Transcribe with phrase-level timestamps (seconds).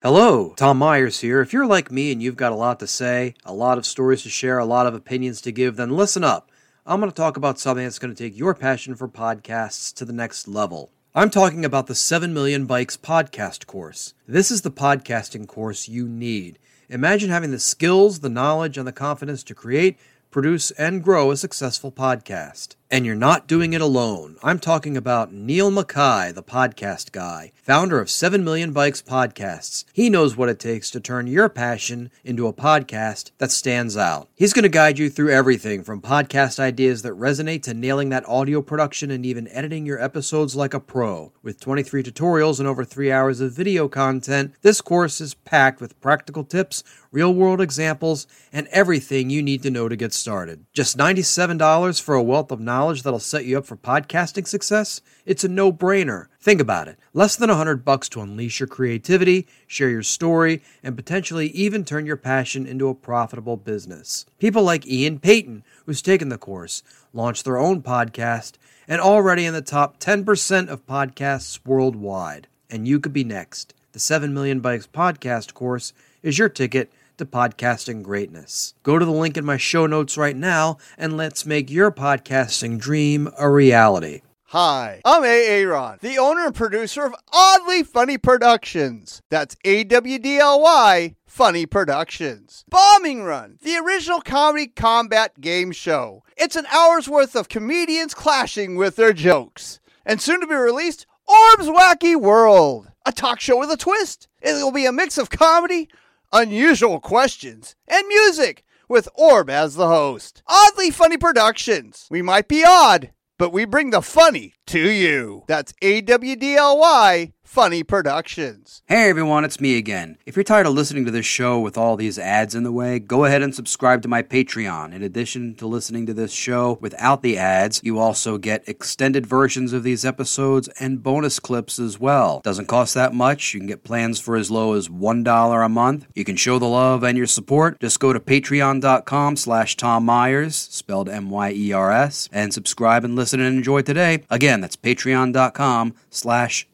[0.00, 1.40] Hello, Tom Myers here.
[1.40, 4.22] If you're like me and you've got a lot to say, a lot of stories
[4.22, 6.52] to share, a lot of opinions to give, then listen up.
[6.86, 10.04] I'm going to talk about something that's going to take your passion for podcasts to
[10.04, 10.92] the next level.
[11.16, 14.14] I'm talking about the 7 Million Bikes podcast course.
[14.24, 16.60] This is the podcasting course you need.
[16.88, 19.98] Imagine having the skills, the knowledge, and the confidence to create,
[20.30, 22.76] produce, and grow a successful podcast.
[22.90, 24.38] And you're not doing it alone.
[24.42, 29.84] I'm talking about Niall Mackay, the podcast guy, founder of 7 Million Bikes Podcasts.
[29.92, 34.30] He knows what it takes to turn your passion into a podcast that stands out.
[34.34, 38.26] He's going to guide you through everything from podcast ideas that resonate to nailing that
[38.26, 41.30] audio production and even editing your episodes like a pro.
[41.42, 46.00] With 23 tutorials and over 3 hours of video content, this course is packed with
[46.00, 46.82] practical tips,
[47.12, 50.64] real world examples, and everything you need to know to get started.
[50.72, 55.00] Just $97 for a wealth of knowledge knowledge that'll set you up for podcasting success,
[55.26, 56.28] it's a no-brainer.
[56.40, 56.96] Think about it.
[57.12, 62.06] Less than 100 bucks to unleash your creativity, share your story, and potentially even turn
[62.06, 64.26] your passion into a profitable business.
[64.38, 68.52] People like Ian Payton, who's taken the course, launched their own podcast,
[68.86, 72.46] and already in the top 10% of podcasts worldwide.
[72.70, 73.74] And you could be next.
[73.90, 75.92] The 7 Million Bikes podcast course
[76.22, 78.74] is your ticket to podcasting greatness.
[78.82, 82.78] Go to the link in my show notes right now and let's make your podcasting
[82.78, 84.22] dream a reality.
[84.52, 85.46] Hi, I'm A.
[85.46, 89.20] Aaron, the owner and producer of AWDly Funny Productions.
[89.28, 92.64] That's A W D L Y Funny Productions.
[92.70, 96.22] Bombing Run, the original comedy combat game show.
[96.34, 99.80] It's an hour's worth of comedians clashing with their jokes.
[100.06, 104.28] And soon to be released, Orb's Wacky World, a talk show with a twist.
[104.40, 105.90] It will be a mix of comedy,
[106.32, 110.42] unusual questions, and music with Orb as the host.
[110.48, 112.06] AWDly Funny Productions.
[112.10, 115.44] We might be odd, but we bring the funny to you.
[115.46, 118.82] That's A W D L Y Funny Productions.
[118.88, 120.18] Hey everyone, it's me again.
[120.26, 122.98] If you're tired of listening to this show with all these ads in the way,
[122.98, 124.92] go ahead and subscribe to my Patreon.
[124.92, 129.72] In addition to listening to this show without the ads, you also get extended versions
[129.72, 132.42] of these episodes and bonus clips as well.
[132.44, 133.54] Doesn't cost that much.
[133.54, 136.06] You can get plans for as low as $1 a month.
[136.14, 137.80] You can show the love and your support.
[137.80, 143.80] Just go to patreon.com slash Tom Myers, spelled M-Y-E-R-S, and subscribe and listen and enjoy
[143.80, 144.22] today.
[144.28, 146.68] Again, that's patreon.com slash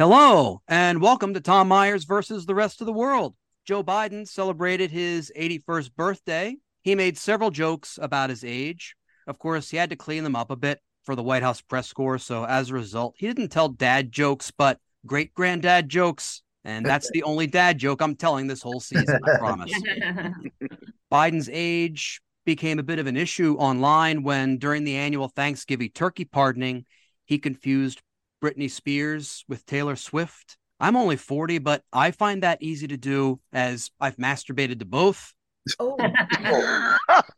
[0.00, 3.34] Hello, and welcome to Tom Myers versus the rest of the world.
[3.66, 6.56] Joe Biden celebrated his 81st birthday.
[6.80, 8.96] He made several jokes about his age.
[9.26, 11.92] Of course, he had to clean them up a bit for the White House press
[11.92, 12.16] corps.
[12.16, 16.40] So, as a result, he didn't tell dad jokes, but great granddad jokes.
[16.64, 19.70] And that's the only dad joke I'm telling this whole season, I promise.
[21.12, 26.24] Biden's age became a bit of an issue online when, during the annual Thanksgiving turkey
[26.24, 26.86] pardoning,
[27.26, 28.00] he confused
[28.40, 30.56] Britney Spears with Taylor Swift.
[30.78, 35.34] I'm only 40, but I find that easy to do as I've masturbated to both.
[35.78, 35.96] Oh.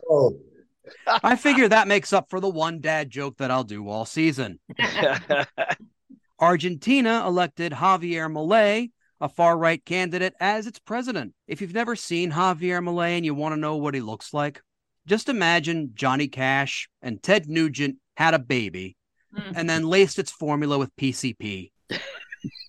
[0.08, 0.38] Oh.
[1.06, 4.60] I figure that makes up for the one dad joke that I'll do all season.
[6.38, 11.34] Argentina elected Javier Milei, a far right candidate, as its president.
[11.46, 14.60] If you've never seen Javier Milei and you want to know what he looks like,
[15.06, 18.96] just imagine Johnny Cash and Ted Nugent had a baby
[19.34, 19.52] Mm.
[19.56, 21.70] and then laced its formula with PCP.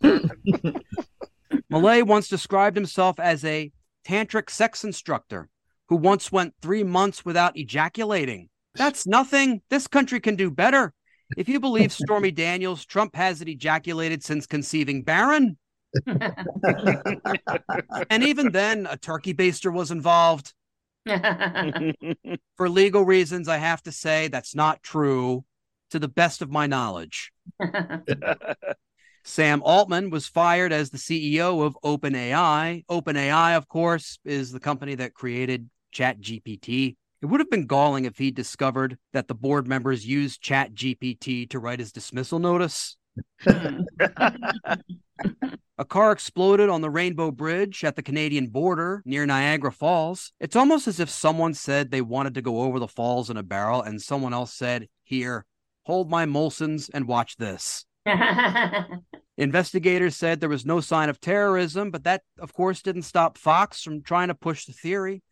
[0.04, 3.72] Milei once described himself as a
[4.08, 5.50] tantric sex instructor
[5.90, 8.48] who once went three months without ejaculating.
[8.76, 9.62] That's nothing.
[9.70, 10.94] This country can do better.
[11.36, 15.58] If you believe Stormy Daniels, Trump hasn't ejaculated since conceiving Barron.
[18.10, 20.54] and even then, a turkey baster was involved.
[22.56, 25.44] For legal reasons, I have to say that's not true
[25.94, 27.32] to the best of my knowledge.
[29.24, 32.84] Sam Altman was fired as the CEO of OpenAI.
[32.88, 36.96] OpenAI, of course, is the company that created ChatGPT.
[37.22, 41.60] It would have been galling if he discovered that the board members used ChatGPT to
[41.60, 42.98] write his dismissal notice.
[43.42, 43.82] Hmm.
[45.78, 50.32] A car exploded on the Rainbow Bridge at the Canadian border near Niagara Falls.
[50.40, 53.44] It's almost as if someone said they wanted to go over the falls in a
[53.44, 55.46] barrel, and someone else said, Here,
[55.84, 57.86] hold my Molson's and watch this.
[59.38, 63.82] Investigators said there was no sign of terrorism, but that, of course, didn't stop Fox
[63.82, 65.24] from trying to push the theory.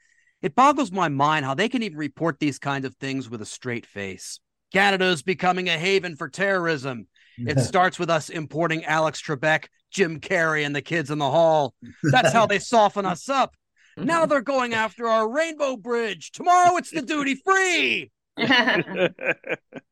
[0.41, 3.45] It boggles my mind how they can even report these kinds of things with a
[3.45, 4.39] straight face.
[4.73, 7.07] Canada is becoming a haven for terrorism.
[7.37, 11.73] It starts with us importing Alex Trebek, Jim Carrey, and the kids in the hall.
[12.03, 13.55] That's how they soften us up.
[13.97, 16.31] Now they're going after our Rainbow Bridge.
[16.31, 18.11] Tomorrow it's the duty free.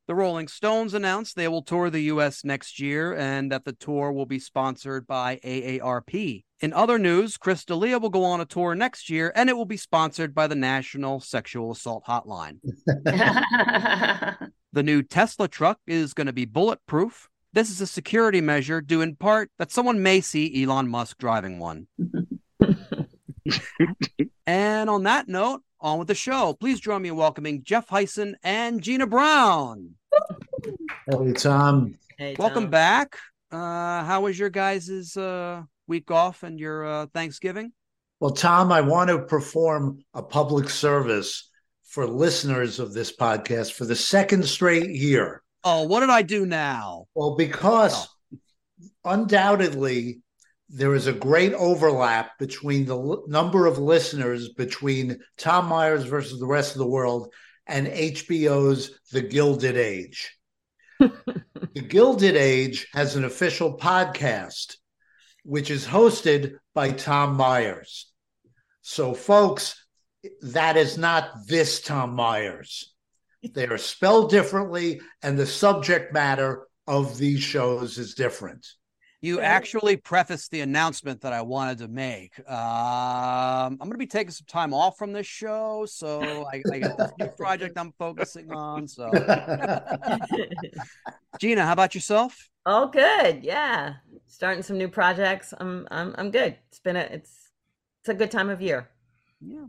[0.10, 4.12] The Rolling Stones announced they will tour the US next year and that the tour
[4.12, 6.44] will be sponsored by AARP.
[6.62, 9.66] In other news, Chris D'Elia will go on a tour next year and it will
[9.66, 12.58] be sponsored by the National Sexual Assault Hotline.
[14.72, 17.28] The new Tesla truck is going to be bulletproof.
[17.54, 21.58] This is a security measure due in part that someone may see Elon Musk driving
[21.58, 21.88] one.
[24.46, 26.54] and on that note, on with the show.
[26.60, 29.92] Please join me in welcoming Jeff Hysen and Gina Brown.
[31.10, 31.96] Hey, Tom.
[32.18, 32.72] Hey, Welcome Tom.
[32.72, 33.18] back.
[33.52, 37.72] Uh, how was your guys' uh, week off and your uh, Thanksgiving?
[38.20, 41.50] Well, Tom, I want to perform a public service
[41.86, 45.42] for listeners of this podcast for the second straight year.
[45.64, 47.06] Oh, what did I do now?
[47.16, 48.08] Well, because
[49.06, 50.22] undoubtedly
[50.70, 56.40] there is a great overlap between the l- number of listeners between Tom Myers versus
[56.40, 57.34] the rest of the world
[57.66, 60.38] and HBO's The Gilded Age.
[61.00, 64.76] the Gilded Age has an official podcast,
[65.44, 68.12] which is hosted by Tom Myers.
[68.82, 69.86] So, folks,
[70.42, 72.94] that is not this Tom Myers.
[73.54, 78.68] They are spelled differently, and the subject matter of these shows is different.
[79.22, 82.40] You actually prefaced the announcement that I wanted to make.
[82.50, 86.80] Um, I'm going to be taking some time off from this show, so I, I
[86.80, 88.88] got this new project I'm focusing on.
[88.88, 89.12] So,
[91.40, 92.50] Gina, how about yourself?
[92.66, 93.44] Oh, good.
[93.44, 93.96] Yeah,
[94.28, 95.54] starting some new projects.
[95.60, 96.56] I'm I'm I'm good.
[96.70, 97.50] It's been a it's
[98.02, 98.90] it's a good time of year.
[99.42, 99.66] Yeah.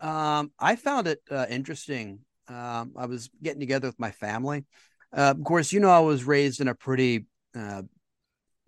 [0.00, 2.20] Um, I found it uh, interesting.
[2.46, 4.66] Um, I was getting together with my family.
[5.12, 7.26] Uh, of course, you know, I was raised in a pretty
[7.56, 7.82] uh,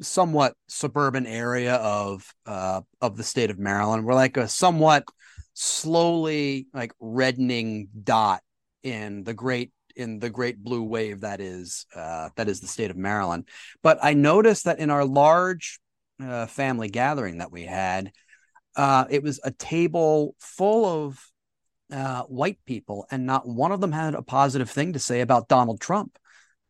[0.01, 4.05] somewhat suburban area of uh, of the state of Maryland.
[4.05, 5.05] We're like a somewhat
[5.55, 8.43] slowly like reddening dot
[8.83, 12.91] in the great in the great blue wave that is uh, that is the state
[12.91, 13.49] of Maryland.
[13.83, 15.81] But I noticed that in our large
[16.23, 18.13] uh, family gathering that we had,
[18.77, 21.21] uh, it was a table full of
[21.91, 25.49] uh, white people, and not one of them had a positive thing to say about
[25.49, 26.19] Donald Trump.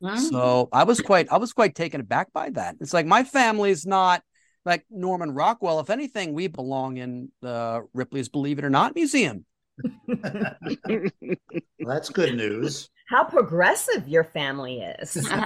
[0.02, 0.18] Mm.
[0.18, 2.76] So I was quite I was quite taken aback by that.
[2.80, 4.22] It's like my family's not
[4.64, 5.80] like Norman Rockwell.
[5.80, 9.44] If anything, we belong in the Ripley's Believe It or Not museum.
[11.78, 12.90] That's good news.
[13.08, 15.16] How progressive your family is.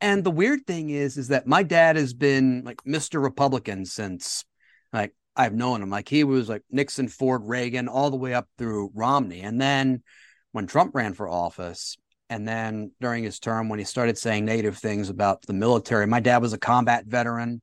[0.00, 3.22] And the weird thing is, is that my dad has been like Mr.
[3.22, 4.44] Republican since
[4.92, 5.88] like I've known him.
[5.88, 9.40] Like he was like Nixon, Ford, Reagan, all the way up through Romney.
[9.40, 10.02] And then
[10.52, 11.96] when Trump ran for office,
[12.30, 16.20] and then during his term, when he started saying negative things about the military, my
[16.20, 17.60] dad was a combat veteran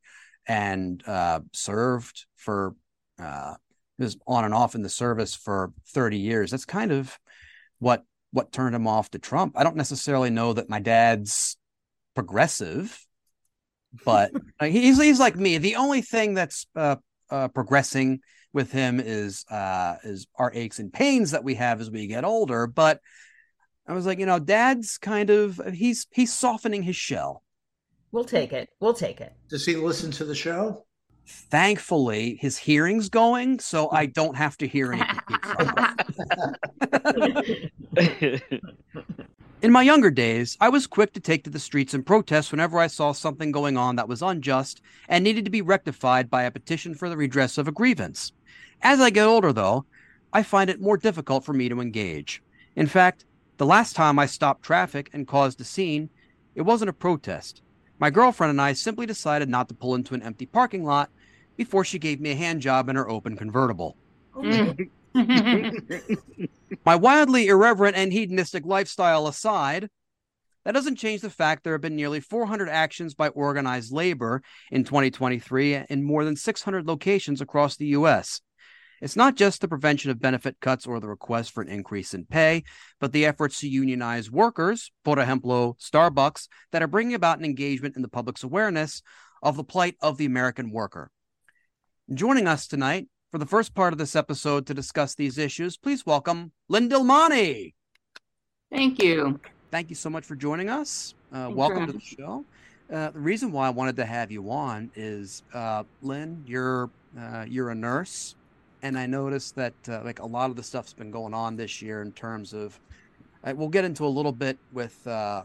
[0.47, 2.75] and uh, served for,
[3.19, 3.55] uh,
[3.97, 6.51] was on and off in the service for 30 years.
[6.51, 7.17] That's kind of
[7.79, 9.53] what what turned him off to Trump.
[9.57, 11.57] I don't necessarily know that my dad's
[12.15, 13.05] progressive,
[14.05, 14.31] but
[14.61, 15.57] he's he's like me.
[15.57, 16.95] The only thing that's uh,
[17.29, 18.21] uh, progressing
[18.53, 22.23] with him is uh, is our aches and pains that we have as we get
[22.23, 22.67] older.
[22.67, 22.99] But
[23.91, 27.43] I was like, you know, Dad's kind of he's he's softening his shell.
[28.13, 28.69] we'll take it.
[28.79, 29.33] We'll take it.
[29.49, 30.85] Does he listen to the show?
[31.27, 35.19] Thankfully, his hearing's going, so I don't have to hear anything.
[39.61, 42.79] In my younger days, I was quick to take to the streets and protest whenever
[42.79, 46.51] I saw something going on that was unjust and needed to be rectified by a
[46.51, 48.31] petition for the redress of a grievance.
[48.81, 49.83] As I get older, though,
[50.31, 52.41] I find it more difficult for me to engage.
[52.77, 53.25] In fact,
[53.61, 56.09] the last time I stopped traffic and caused a scene,
[56.55, 57.61] it wasn't a protest.
[57.99, 61.11] My girlfriend and I simply decided not to pull into an empty parking lot
[61.57, 63.95] before she gave me a hand job in her open convertible.
[64.35, 64.89] Oh mm.
[66.85, 69.91] My wildly irreverent and hedonistic lifestyle aside,
[70.65, 74.41] that doesn't change the fact there have been nearly 400 actions by organized labor
[74.71, 78.41] in 2023 in more than 600 locations across the U.S.
[79.01, 82.25] It's not just the prevention of benefit cuts or the request for an increase in
[82.25, 82.63] pay,
[82.99, 87.95] but the efforts to unionize workers, por ejemplo, Starbucks, that are bringing about an engagement
[87.95, 89.01] in the public's awareness
[89.41, 91.09] of the plight of the American worker.
[92.13, 96.05] Joining us tonight for the first part of this episode to discuss these issues, please
[96.05, 97.73] welcome Lynn Dilmani.
[98.71, 99.39] Thank you.
[99.71, 101.15] Thank you so much for joining us.
[101.33, 102.45] Uh, welcome to the show.
[102.91, 107.45] Uh, the reason why I wanted to have you on is, uh, Lynn, you're uh,
[107.47, 108.35] you're a nurse,
[108.83, 111.81] and I noticed that uh, like a lot of the stuff's been going on this
[111.81, 112.79] year in terms of.
[113.43, 115.43] Uh, we'll get into a little bit with uh,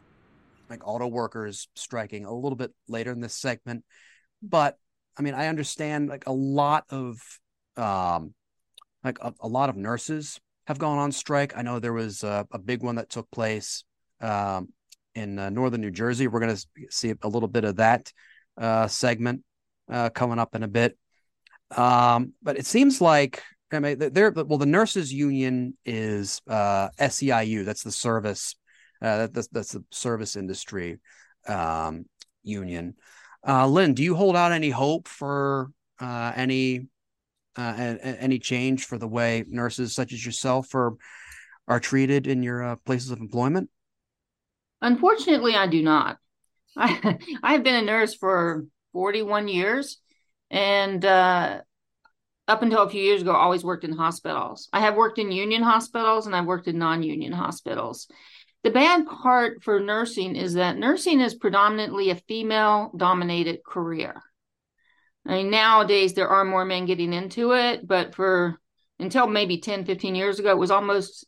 [0.68, 3.84] like auto workers striking a little bit later in this segment,
[4.42, 4.78] but
[5.18, 7.18] I mean I understand like a lot of
[7.76, 8.34] um,
[9.02, 11.56] like a, a lot of nurses have gone on strike.
[11.56, 13.84] I know there was a, a big one that took place
[14.20, 14.68] um,
[15.14, 16.26] in uh, northern New Jersey.
[16.26, 18.12] We're going to see a little bit of that
[18.58, 19.42] uh, segment
[19.90, 20.98] uh, coming up in a bit.
[21.74, 23.42] Um, but it seems like
[23.72, 27.64] I mean, they're well, the nurses union is uh, SEIU.
[27.64, 28.54] That's the service.
[29.02, 30.98] Uh, that's that's the service industry
[31.48, 32.06] um,
[32.42, 32.94] union.
[33.46, 35.70] Uh, Lynn, do you hold out any hope for
[36.00, 36.86] uh, any
[37.56, 40.94] uh, any change for the way nurses such as yourself are
[41.66, 43.68] are treated in your uh, places of employment?
[44.80, 46.18] Unfortunately, I do not.
[46.76, 49.98] I I've been a nurse for 41 years,
[50.50, 51.60] and uh,
[52.48, 54.68] up until a few years ago, I always worked in hospitals.
[54.72, 58.08] I have worked in union hospitals and I've worked in non-union hospitals.
[58.62, 64.22] The bad part for nursing is that nursing is predominantly a female-dominated career.
[65.26, 68.60] I mean, nowadays there are more men getting into it, but for
[68.98, 71.26] until maybe 10, 15 years ago, it was almost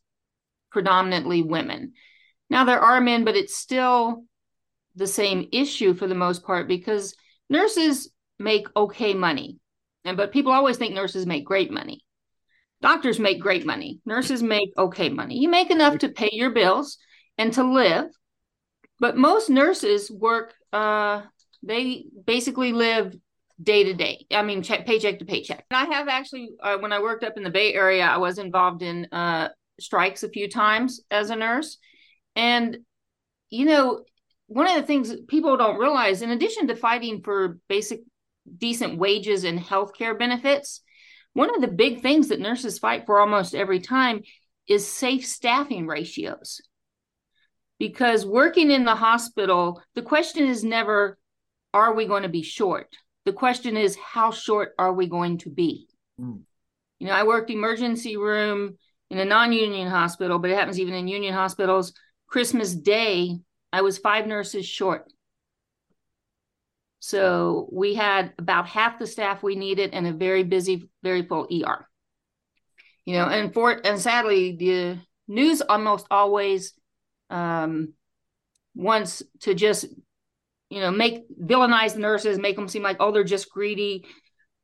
[0.70, 1.92] predominantly women.
[2.48, 4.25] Now there are men, but it's still
[4.94, 7.14] the same issue for the most part because
[7.48, 9.59] nurses make okay money.
[10.04, 12.00] And but people always think nurses make great money.
[12.80, 14.00] Doctors make great money.
[14.07, 15.38] Nurses make okay money.
[15.38, 16.99] You make enough to pay your bills
[17.37, 18.07] and to live.
[19.00, 21.23] But most nurses work uh
[21.62, 23.16] they basically live
[23.61, 24.26] day to day.
[24.30, 25.64] I mean, check, paycheck to paycheck.
[25.71, 28.38] And I have actually, uh, when I worked up in the Bay Area, I was
[28.38, 29.49] involved in uh,
[29.80, 31.78] strikes a few times as a nurse.
[32.37, 32.78] And,
[33.50, 34.04] you know,
[34.47, 38.00] one of the things people don't realize, in addition to fighting for basic,
[38.57, 40.83] decent wages and health care benefits,
[41.33, 44.23] one of the big things that nurses fight for almost every time
[44.67, 46.61] is safe staffing ratios.
[47.78, 51.19] Because working in the hospital, the question is never,
[51.73, 52.88] are we going to be short?
[53.25, 55.88] The question is, how short are we going to be?
[56.21, 56.40] Mm.
[56.99, 58.78] You know, I worked emergency room
[59.11, 61.93] in a non-union hospital, but it happens even in union hospitals.
[62.26, 63.38] Christmas Day,
[63.73, 65.12] I was five nurses short.
[67.00, 71.47] So we had about half the staff we needed and a very busy, very full
[71.52, 71.88] ER.
[73.05, 76.75] You know, and for and sadly, the news almost always
[77.31, 77.95] um,
[78.75, 79.87] wants to just
[80.71, 84.05] you know, make villainize nurses, make them seem like, oh, they're just greedy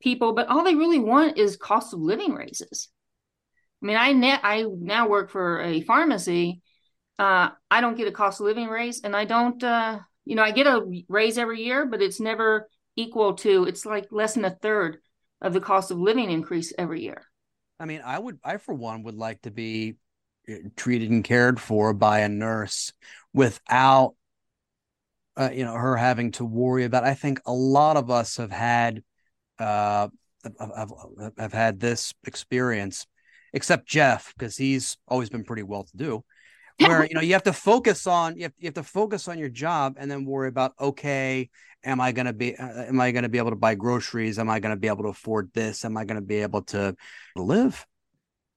[0.01, 0.33] people.
[0.33, 2.89] But all they really want is cost of living raises.
[3.81, 6.61] I mean, I net I now work for a pharmacy.
[7.17, 10.43] Uh, I don't get a cost of living raise, and I don't, uh, you know,
[10.43, 13.65] I get a raise every year, but it's never equal to.
[13.65, 14.97] It's like less than a third
[15.41, 17.23] of the cost of living increase every year.
[17.79, 19.95] I mean, I would, I for one would like to be
[20.47, 22.91] eh, treated and cared for by a nurse
[23.33, 24.15] without
[25.37, 27.03] uh, you know her having to worry about.
[27.03, 29.03] I think a lot of us have had
[29.59, 30.07] uh,
[30.59, 30.91] have,
[31.37, 33.05] have had this experience,
[33.53, 36.23] except Jeff because he's always been pretty well to do.
[36.79, 39.39] Where you know you have to focus on you have, you have to focus on
[39.39, 41.49] your job and then worry about okay,
[41.83, 44.39] am I going to be uh, am I going to be able to buy groceries?
[44.39, 45.85] Am I going to be able to afford this?
[45.85, 46.95] Am I going to be able to
[47.35, 47.85] live?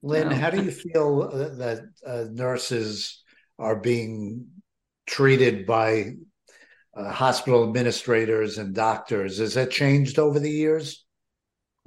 [0.03, 3.25] Lynn, how do you feel uh, that uh, nurses
[3.59, 4.47] are being
[5.07, 6.13] treated by
[6.99, 9.39] uh, hospital administrators and doctors.
[9.39, 11.05] Has that changed over the years?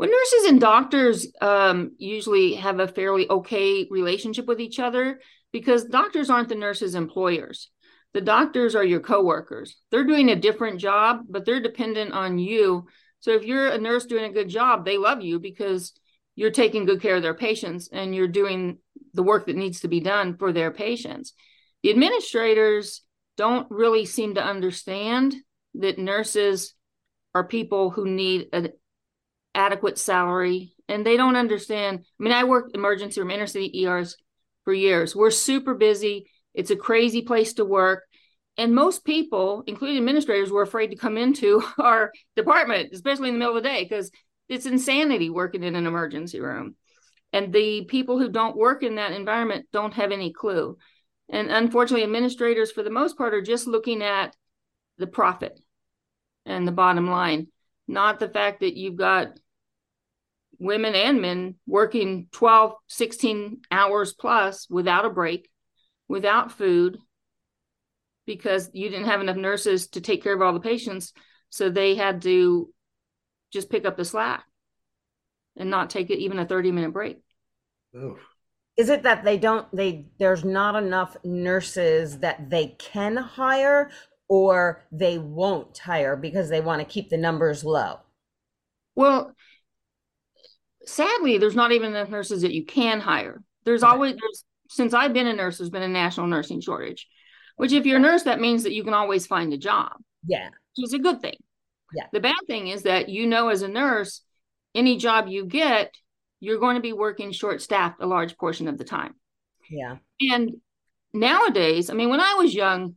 [0.01, 5.19] Well, nurses and doctors um, usually have a fairly okay relationship with each other
[5.53, 7.69] because doctors aren't the nurses' employers.
[8.15, 9.77] The doctors are your coworkers.
[9.91, 12.87] They're doing a different job, but they're dependent on you.
[13.19, 15.93] So if you're a nurse doing a good job, they love you because
[16.35, 18.79] you're taking good care of their patients and you're doing
[19.13, 21.33] the work that needs to be done for their patients.
[21.83, 23.03] The administrators
[23.37, 25.35] don't really seem to understand
[25.75, 26.73] that nurses
[27.35, 28.69] are people who need an
[29.53, 31.99] adequate salary and they don't understand.
[32.19, 34.17] I mean, I worked emergency room, inner city ERs
[34.63, 35.15] for years.
[35.15, 36.29] We're super busy.
[36.53, 38.03] It's a crazy place to work.
[38.57, 43.39] And most people, including administrators, were afraid to come into our department, especially in the
[43.39, 44.11] middle of the day, because
[44.49, 46.75] it's insanity working in an emergency room.
[47.33, 50.77] And the people who don't work in that environment don't have any clue.
[51.29, 54.35] And unfortunately, administrators, for the most part, are just looking at
[54.97, 55.57] the profit
[56.45, 57.47] and the bottom line,
[57.87, 59.39] not the fact that you've got
[60.61, 65.49] women and men working 12, 16 hours plus without a break,
[66.07, 66.99] without food,
[68.27, 71.13] because you didn't have enough nurses to take care of all the patients.
[71.49, 72.71] So they had to
[73.51, 74.45] just pick up the slack
[75.57, 77.17] and not take it even a 30 minute break.
[77.95, 78.19] Oof.
[78.77, 83.89] Is it that they don't they there's not enough nurses that they can hire
[84.29, 87.99] or they won't hire because they want to keep the numbers low?
[88.95, 89.33] Well,
[90.85, 93.41] sadly, there's not even enough nurses that you can hire.
[93.65, 93.91] There's Okay.
[93.91, 97.07] always there's since I've been a nurse, there's been a national nursing shortage.
[97.57, 99.91] Which if you're a nurse, that means that you can always find a job,
[100.25, 100.49] Yeah.
[100.77, 101.35] which is a good thing.
[101.93, 102.07] Yeah.
[102.13, 104.21] The bad thing is that you know as a nurse,
[104.73, 105.93] any job you get,
[106.39, 109.13] you're going to be working short staffed a large portion of the time.
[109.69, 109.97] Yeah.
[110.21, 110.61] And
[111.13, 112.95] nowadays, I mean, when I was young,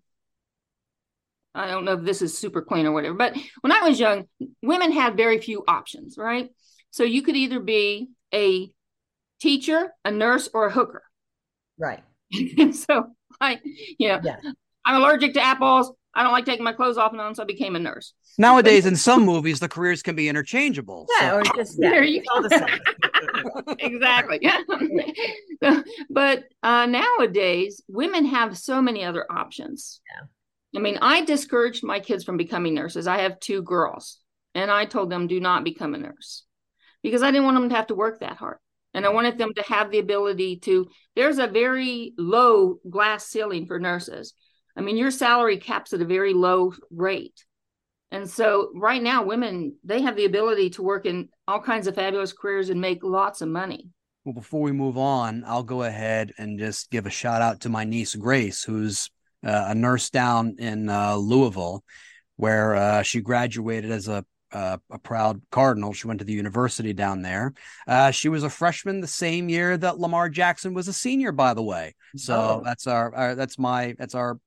[1.54, 4.28] I don't know if this is super clean or whatever, but when I was young,
[4.62, 6.50] women had very few options, right?
[6.94, 8.70] So you could either be a
[9.40, 11.02] teacher, a nurse, or a hooker.
[11.76, 12.04] Right.
[12.72, 13.06] so
[13.40, 13.58] I,
[13.98, 14.36] you know, Yeah.
[14.86, 15.90] I'm allergic to apples.
[16.14, 18.12] I don't like taking my clothes off and on, so I became a nurse.
[18.38, 21.08] Nowadays, in some movies, the careers can be interchangeable.
[21.20, 23.76] Yeah, So- or just yeah, There you it's all the same.
[23.80, 24.40] exactly.
[26.10, 30.00] but uh, nowadays, women have so many other options.
[30.16, 30.78] Yeah.
[30.78, 33.08] I mean, I discouraged my kids from becoming nurses.
[33.08, 34.20] I have two girls,
[34.54, 36.44] and I told them, do not become a nurse
[37.04, 38.56] because I didn't want them to have to work that hard.
[38.94, 40.88] And I wanted them to have the ability to.
[41.14, 44.32] There's a very low glass ceiling for nurses.
[44.76, 47.44] I mean, your salary caps at a very low rate.
[48.10, 51.94] And so right now, women, they have the ability to work in all kinds of
[51.94, 53.88] fabulous careers and make lots of money.
[54.24, 57.68] Well, before we move on, I'll go ahead and just give a shout out to
[57.68, 59.10] my niece Grace, who's
[59.44, 61.84] uh, a nurse down in uh, Louisville,
[62.36, 65.92] where uh, she graduated as a uh, a proud Cardinal.
[65.92, 67.52] She went to the university down there.
[67.86, 71.54] Uh, she was a freshman the same year that Lamar Jackson was a senior, by
[71.54, 71.94] the way.
[72.16, 72.62] So Oh.
[72.64, 74.38] that's our, our that's my that's our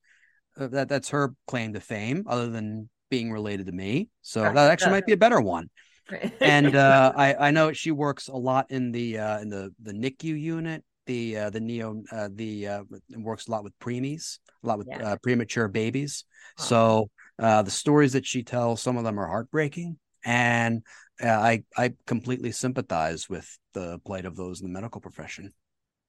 [0.59, 4.09] uh, that that's her claim to fame, other than being related to me.
[4.21, 5.69] So that actually might be a better one
[6.41, 9.93] and uh, I I know she works a lot in the uh, in the the
[9.93, 12.83] NICU unit, the uh, the neo uh, the uh,
[13.17, 15.13] works a lot with preemies, a lot with Yeah.
[15.13, 16.25] uh, premature babies.
[16.57, 16.65] Wow.
[16.65, 20.83] So uh, the stories that she tells, some of them are heartbreaking, and
[21.23, 25.53] uh, I I completely sympathize with the plight of those in the medical profession.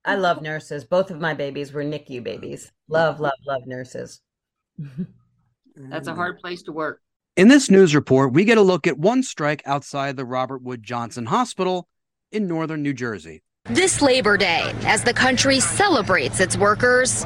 [0.04, 0.84] I love nurses.
[0.84, 2.72] Both of my babies were NICU babies.
[2.88, 4.20] Love, love, love nurses.
[5.76, 7.00] That's a hard place to work.
[7.36, 10.82] In this news report, we get a look at one strike outside the Robert Wood
[10.82, 11.88] Johnson Hospital
[12.32, 13.42] in northern New Jersey.
[13.64, 17.24] This Labor Day, as the country celebrates its workers,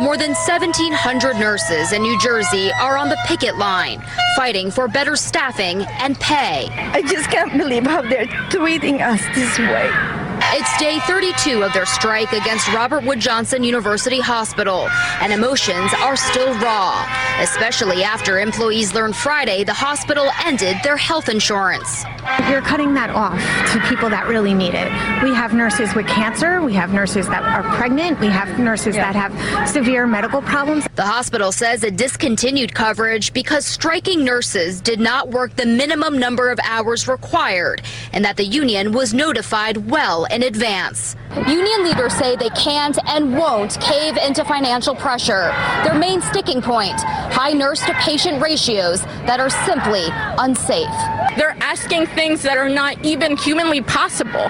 [0.00, 4.02] more than 1,700 nurses in New Jersey are on the picket line,
[4.36, 6.68] fighting for better staffing and pay.
[6.70, 10.15] I just can't believe how they're treating us this way.
[10.58, 14.88] It's day 32 of their strike against Robert Wood Johnson University Hospital,
[15.20, 17.06] and emotions are still raw,
[17.40, 22.04] especially after employees learned Friday the hospital ended their health insurance.
[22.48, 23.38] You're cutting that off
[23.72, 24.90] to people that really need it.
[25.22, 29.14] We have nurses with cancer, we have nurses that are pregnant, we have nurses that
[29.14, 30.86] have severe medical problems.
[30.94, 36.50] The hospital says it discontinued coverage because striking nurses did not work the minimum number
[36.50, 37.82] of hours required
[38.14, 41.16] and that the union was notified well in advance.
[41.46, 45.52] Union leaders say they can't and won't cave into financial pressure.
[45.84, 46.98] Their main sticking point
[47.36, 50.04] high nurse to patient ratios that are simply
[50.38, 50.88] unsafe.
[51.36, 54.48] They're asking things that are not even humanly possible.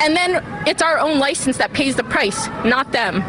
[0.00, 3.22] And then it's our own license that pays the price, not them.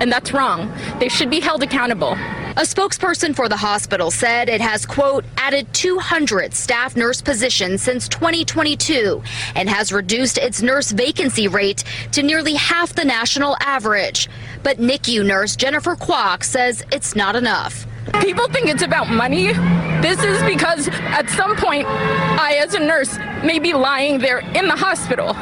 [0.00, 0.70] And that's wrong.
[0.98, 2.16] They should be held accountable.
[2.54, 8.08] A spokesperson for the hospital said it has, quote, added 200 staff nurse positions since
[8.08, 9.22] 2022
[9.54, 14.28] and has reduced its nurse vacancy rate to nearly half the national average.
[14.62, 17.86] But NICU nurse Jennifer Kwok says it's not enough.
[18.20, 19.54] People think it's about money.
[20.02, 24.68] This is because at some point, I, as a nurse, may be lying there in
[24.68, 25.34] the hospital.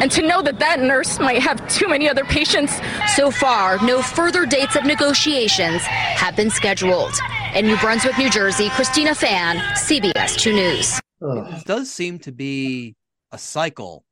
[0.00, 2.72] And to know that that nurse might have too many other patients.
[3.16, 7.12] So far, no further dates of negotiations have been scheduled.
[7.54, 11.00] In New Brunswick, New Jersey, Christina Fan, CBS 2 News.
[11.20, 12.94] It does seem to be
[13.32, 14.04] a cycle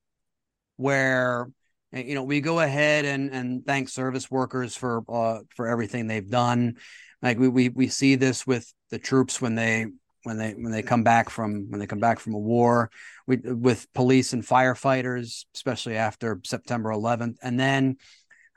[0.77, 1.49] where
[1.95, 6.07] uh, you know we go ahead and and thank service workers for uh for everything
[6.07, 6.77] they've done
[7.23, 9.87] like we we, we see this with the troops when they
[10.25, 12.91] when they when they come back from when they come back from a war
[13.27, 17.97] we, with police and firefighters especially after September 11th and then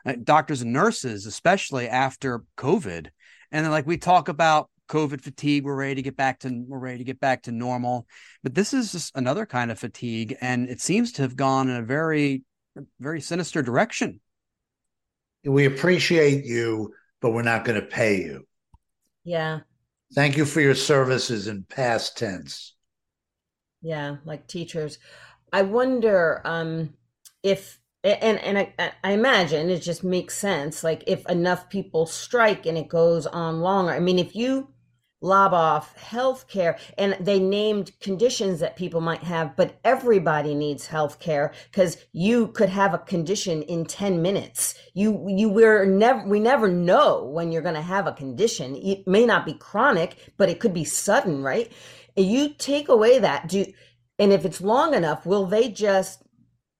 [0.05, 3.07] uh, doctors and nurses especially after covid
[3.51, 6.79] and then like we talk about covid fatigue we're ready to get back to we're
[6.79, 8.07] ready to get back to normal
[8.43, 11.75] but this is just another kind of fatigue and it seems to have gone in
[11.75, 12.43] a very
[12.99, 14.19] very sinister direction.
[15.43, 18.47] We appreciate you, but we're not going to pay you.
[19.23, 19.59] Yeah.
[20.13, 22.75] Thank you for your services in past tense.
[23.81, 24.99] Yeah, like teachers.
[25.53, 26.93] I wonder um,
[27.43, 30.83] if, and and I, I imagine it just makes sense.
[30.83, 33.91] Like if enough people strike and it goes on longer.
[33.91, 34.69] I mean, if you
[35.21, 41.53] lob off healthcare and they named conditions that people might have but everybody needs healthcare
[41.69, 46.69] because you could have a condition in 10 minutes you you we're never we never
[46.69, 50.59] know when you're going to have a condition it may not be chronic but it
[50.61, 51.69] could be sudden right
[52.21, 53.65] you take away that do
[54.17, 56.23] and if it's long enough will they just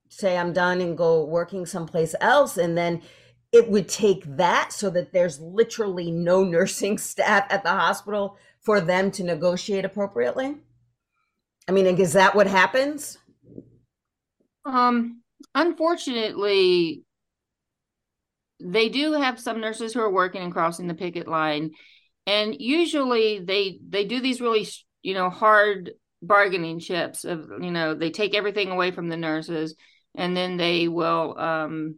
[0.08, 3.00] say i'm done and go working someplace else and then
[3.52, 8.80] it would take that so that there's literally no nursing staff at the hospital for
[8.80, 10.56] them to negotiate appropriately?
[11.68, 13.18] I mean, is that what happens?
[14.64, 15.22] Um,
[15.54, 17.04] unfortunately,
[18.60, 21.70] they do have some nurses who are working and crossing the picket line,
[22.26, 24.66] and usually they they do these really
[25.02, 29.74] you know hard bargaining chips of you know they take everything away from the nurses,
[30.14, 31.96] and then they will um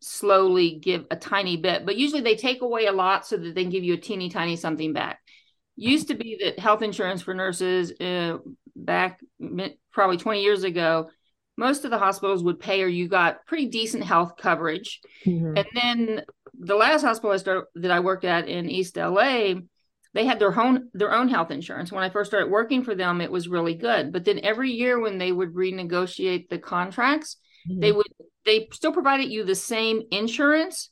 [0.00, 3.64] slowly give a tiny bit, but usually they take away a lot so that they
[3.64, 5.20] give you a teeny tiny something back.
[5.76, 8.38] Used to be that health insurance for nurses uh,
[8.74, 9.20] back
[9.92, 11.10] probably 20 years ago,
[11.56, 15.00] most of the hospitals would pay or you got pretty decent health coverage.
[15.26, 15.56] Mm-hmm.
[15.56, 16.22] And then
[16.58, 19.54] the last hospital I started, that I worked at in East LA,
[20.14, 21.92] they had their own their own health insurance.
[21.92, 24.12] When i first started working for them it was really good.
[24.12, 27.36] But then every year when they would renegotiate the contracts
[27.68, 27.80] mm-hmm.
[27.80, 28.06] they would
[28.44, 30.90] they still provided you the same insurance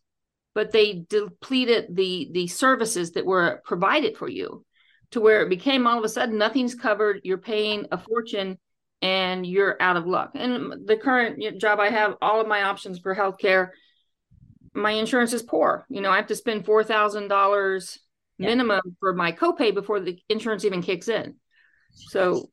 [0.55, 4.64] but they depleted the the services that were provided for you
[5.11, 8.59] to where it became all of a sudden nothing's covered you're paying a fortune
[9.02, 10.31] and you're out of luck.
[10.35, 13.70] And the current job i have all of my options for healthcare
[14.74, 15.87] my insurance is poor.
[15.88, 17.98] You know i have to spend $4000
[18.38, 18.49] yeah.
[18.49, 21.35] minimum for my copay before the insurance even kicks in.
[21.92, 22.51] So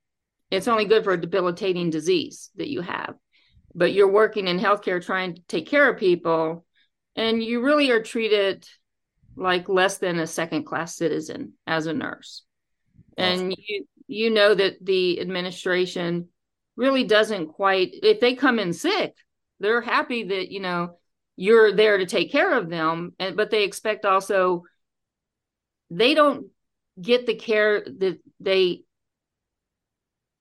[0.52, 3.16] it's only good for a debilitating disease that you have.
[3.76, 6.66] But you're working in healthcare trying to take care of people,
[7.16, 8.68] and you really are treated
[9.36, 12.44] like less than a second class citizen as a nurse.
[13.18, 16.28] And you you know that the administration
[16.76, 19.16] really doesn't quite if they come in sick,
[19.60, 20.98] they're happy that, you know,
[21.36, 24.64] you're there to take care of them and but they expect also
[25.98, 26.48] they don't
[27.02, 28.84] get the care that they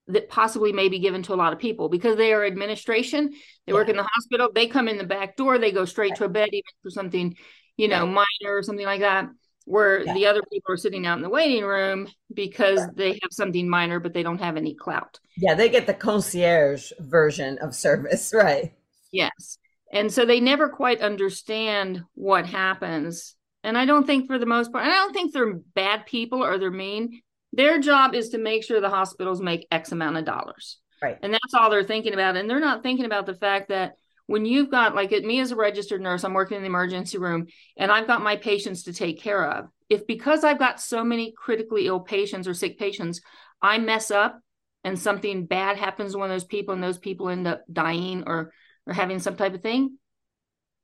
[0.07, 3.29] that possibly may be given to a lot of people because they are administration.
[3.31, 3.73] They yeah.
[3.73, 4.49] work in the hospital.
[4.53, 5.57] They come in the back door.
[5.57, 7.35] They go straight to a bed, even for something,
[7.77, 8.11] you know, yeah.
[8.11, 9.29] minor or something like that.
[9.65, 10.13] Where yeah.
[10.13, 14.01] the other people are sitting out in the waiting room because they have something minor,
[14.01, 15.19] but they don't have any clout.
[15.37, 18.73] Yeah, they get the concierge version of service, right?
[19.13, 19.57] Yes.
[19.93, 23.35] And so they never quite understand what happens.
[23.63, 26.43] And I don't think, for the most part, and I don't think they're bad people
[26.43, 27.21] or they're mean.
[27.53, 30.79] Their job is to make sure the hospitals make X amount of dollars.
[31.01, 31.17] Right.
[31.21, 32.35] And that's all they're thinking about.
[32.35, 33.93] And they're not thinking about the fact that
[34.25, 37.47] when you've got, like me as a registered nurse, I'm working in the emergency room
[37.77, 39.67] and I've got my patients to take care of.
[39.89, 43.21] If because I've got so many critically ill patients or sick patients,
[43.61, 44.39] I mess up
[44.83, 48.23] and something bad happens to one of those people and those people end up dying
[48.25, 48.51] or
[48.87, 49.97] or having some type of thing,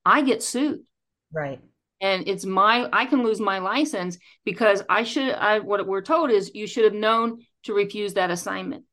[0.06, 0.82] I get sued.
[1.34, 1.62] Right
[2.02, 6.32] and it's my i can lose my license because i should i what we're told
[6.32, 8.86] is you should have known to refuse that assignment.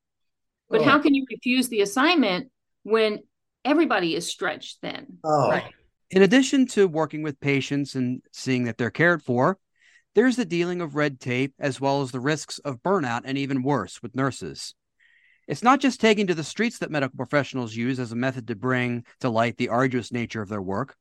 [0.68, 0.84] But oh.
[0.84, 2.50] how can you refuse the assignment
[2.82, 3.20] when
[3.64, 5.18] everybody is stretched then?
[5.24, 5.50] Oh.
[5.50, 5.72] right.
[6.10, 9.58] In addition to working with patients and seeing that they're cared for
[10.14, 13.62] there's the dealing of red tape as well as the risks of burnout and even
[13.62, 14.74] worse with nurses.
[15.46, 18.56] It's not just taking to the streets that medical professionals use as a method to
[18.56, 20.96] bring to light the arduous nature of their work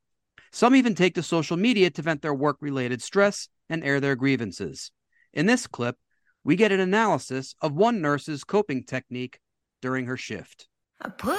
[0.56, 4.16] some even take to social media to vent their work related stress and air their
[4.16, 4.90] grievances.
[5.34, 5.96] In this clip,
[6.44, 9.38] we get an analysis of one nurse's coping technique
[9.82, 10.66] during her shift.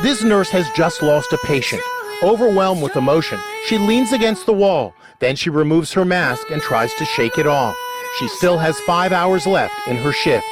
[0.03, 1.81] This nurse has just lost a patient.
[2.21, 4.93] Overwhelmed with emotion, she leans against the wall.
[5.19, 7.75] Then she removes her mask and tries to shake it off.
[8.19, 10.45] She still has five hours left in her shift.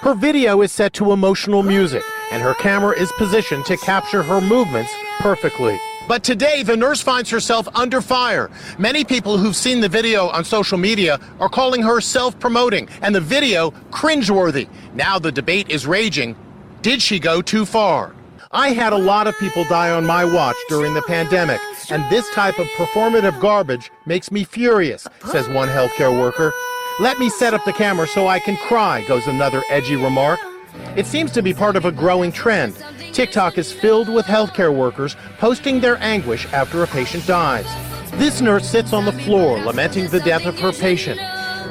[0.00, 4.40] Her video is set to emotional music, and her camera is positioned to capture her
[4.40, 5.78] movements perfectly.
[6.06, 8.50] But today, the nurse finds herself under fire.
[8.78, 13.14] Many people who've seen the video on social media are calling her self promoting and
[13.14, 14.68] the video cringeworthy.
[14.94, 16.36] Now the debate is raging.
[16.82, 18.14] Did she go too far?
[18.52, 21.60] I had a lot of people die on my watch during the pandemic,
[21.90, 26.52] and this type of performative garbage makes me furious, says one healthcare worker.
[27.00, 30.38] Let me set up the camera so I can cry, goes another edgy remark.
[30.96, 32.76] It seems to be part of a growing trend.
[33.12, 37.66] TikTok is filled with healthcare workers posting their anguish after a patient dies.
[38.12, 41.18] This nurse sits on the floor lamenting the death of her patient.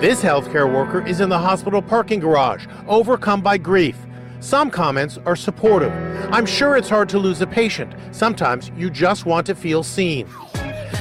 [0.01, 3.97] This healthcare worker is in the hospital parking garage, overcome by grief.
[4.41, 5.93] Some comments are supportive.
[6.33, 7.93] I'm sure it's hard to lose a patient.
[8.11, 10.27] Sometimes you just want to feel seen.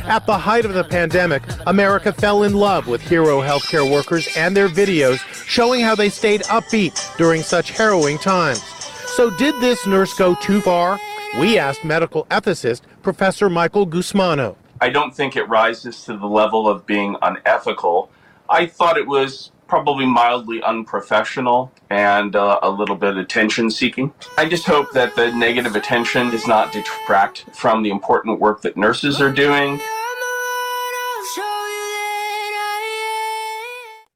[0.04, 4.56] At the height of the pandemic, America fell in love with hero healthcare workers and
[4.56, 8.62] their videos showing how they stayed upbeat during such harrowing times.
[9.06, 10.98] So, did this nurse go too far?
[11.38, 14.56] We asked medical ethicist Professor Michael Gusmano.
[14.80, 18.10] I don't think it rises to the level of being unethical.
[18.48, 24.12] I thought it was probably mildly unprofessional and uh, a little bit attention seeking.
[24.36, 28.76] I just hope that the negative attention does not detract from the important work that
[28.76, 29.80] nurses are doing.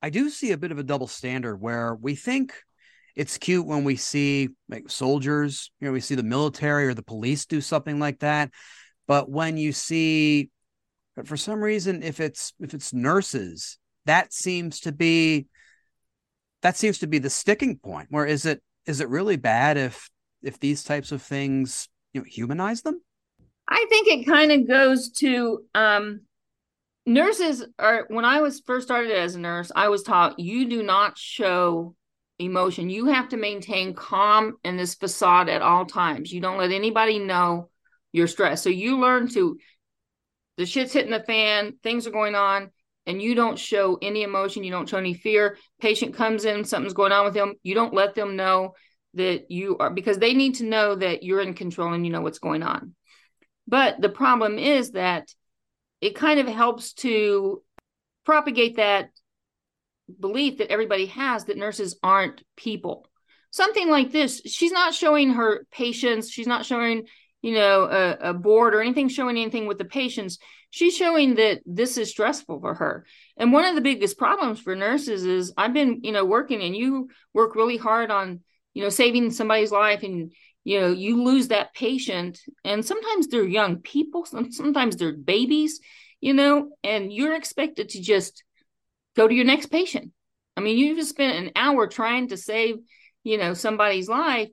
[0.03, 2.53] I do see a bit of a double standard where we think
[3.15, 7.03] it's cute when we see like soldiers, you know, we see the military or the
[7.03, 8.51] police do something like that.
[9.09, 10.51] But when you see
[11.17, 15.47] but for some reason, if it's if it's nurses, that seems to be
[16.63, 18.09] that seems to be the sticking point.
[18.11, 20.11] Where is it is it really bad if
[20.43, 23.01] if these types of things you know humanize them?
[23.69, 26.21] I think it kind of goes to um
[27.05, 30.83] nurses are when I was first started as a nurse, I was taught you do
[30.83, 31.95] not show
[32.39, 32.91] emotion.
[32.91, 36.33] You have to maintain calm in this facade at all times.
[36.33, 37.71] You don't let anybody know
[38.13, 38.63] you're stressed.
[38.63, 39.59] So you learn to
[40.57, 42.71] the shit's hitting the fan, things are going on,
[43.07, 45.57] and you don't show any emotion, you don't show any fear.
[45.81, 48.75] Patient comes in, something's going on with them, you don't let them know
[49.15, 52.21] that you are because they need to know that you're in control and you know
[52.21, 52.95] what's going on.
[53.67, 55.33] But the problem is that
[56.01, 57.63] it kind of helps to
[58.25, 59.11] propagate that
[60.21, 63.07] belief that everybody has that nurses aren't people.
[63.51, 67.07] Something like this, she's not showing her patients, she's not showing
[67.47, 70.39] you know, a, a board or anything showing anything with the patients.
[70.71, 73.07] She's showing that this is stressful for her.
[73.37, 76.77] And one of the biggest problems for nurses is I've been, you know, working and
[76.77, 78.41] you work really hard on,
[78.75, 80.33] you know, saving somebody's life and
[80.65, 82.41] you know you lose that patient.
[82.65, 85.81] And sometimes they're young people sometimes they're babies
[86.21, 88.43] you know and you're expected to just
[89.15, 90.13] go to your next patient.
[90.57, 92.77] I mean you've just spent an hour trying to save
[93.23, 94.49] you know somebody's life.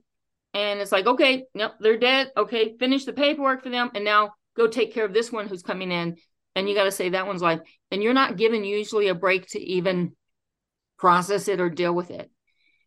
[0.54, 2.30] And it's like okay nope they're dead.
[2.36, 3.90] Okay finish the paperwork for them.
[3.94, 6.16] And now go take care of this one who's coming in
[6.54, 9.46] and you got to save that one's life and you're not given usually a break
[9.48, 10.12] to even
[10.98, 12.30] process it or deal with it.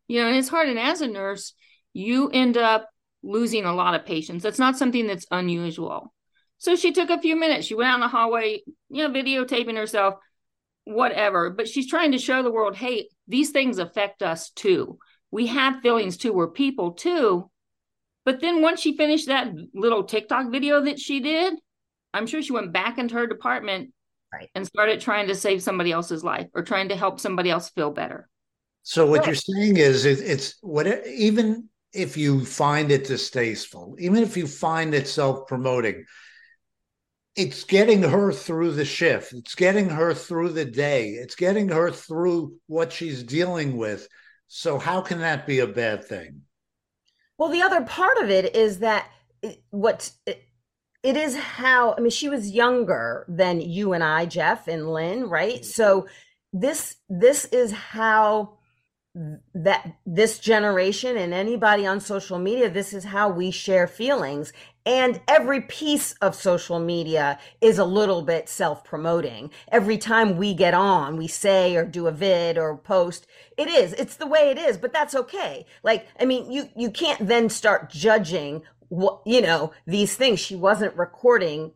[0.08, 1.54] You know and it's hard and as a nurse
[1.94, 2.90] you end up
[3.24, 4.44] losing a lot of patients.
[4.44, 6.14] That's not something that's unusual.
[6.60, 7.68] So she took a few minutes.
[7.68, 10.16] She went out in the hallway you know videotaping herself
[10.86, 11.50] whatever.
[11.50, 15.00] But she's trying to show the world hey these things affect us too.
[15.30, 16.32] We have feelings too.
[16.32, 17.50] We're people too
[18.28, 21.54] but then once she finished that little TikTok video that she did,
[22.14, 23.94] I'm sure she went back into her department
[24.34, 24.50] right.
[24.54, 27.90] and started trying to save somebody else's life or trying to help somebody else feel
[27.90, 28.28] better.
[28.84, 29.28] So what right.
[29.28, 34.46] you're saying is it, it's what even if you find it distasteful, even if you
[34.46, 36.04] find it self-promoting,
[37.38, 39.32] it's getting her through the shift.
[39.32, 41.12] It's getting her through the day.
[41.12, 44.10] It's getting her through what she's dealing with.
[44.50, 46.42] So how can that be a bad thing?
[47.38, 49.10] Well, the other part of it is that
[49.70, 50.44] what it,
[51.04, 55.30] it is how I mean she was younger than you and I, Jeff and Lynn,
[55.30, 55.56] right?
[55.56, 55.64] Mm-hmm.
[55.64, 56.08] So
[56.52, 58.58] this this is how
[59.54, 64.54] that this generation and anybody on social media this is how we share feelings
[64.88, 69.52] and every piece of social media is a little bit self-promoting.
[69.70, 73.92] Every time we get on we say or do a vid or post it is
[73.94, 75.66] it's the way it is but that's okay.
[75.84, 80.40] Like i mean you you can't then start judging what you know these things.
[80.40, 81.74] She wasn't recording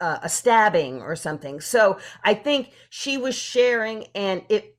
[0.00, 1.60] uh, a stabbing or something.
[1.60, 4.73] So i think she was sharing and it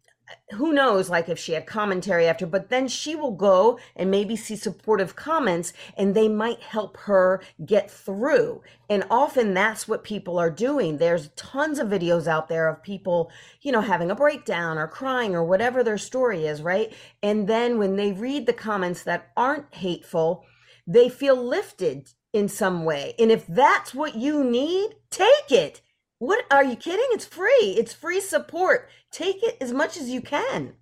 [0.52, 4.36] who knows like if she had commentary after but then she will go and maybe
[4.36, 8.62] see supportive comments and they might help her get through.
[8.90, 10.98] And often that's what people are doing.
[10.98, 15.36] There's tons of videos out there of people you know having a breakdown or crying
[15.36, 16.94] or whatever their story is right?
[17.22, 20.46] And then when they read the comments that aren't hateful
[20.88, 23.16] they feel lifted in some way.
[23.18, 25.82] And if that's what you need take it
[26.20, 27.06] what are you kidding?
[27.10, 27.76] It's free.
[27.78, 28.90] It's free support.
[29.12, 30.74] Take it as much as you can.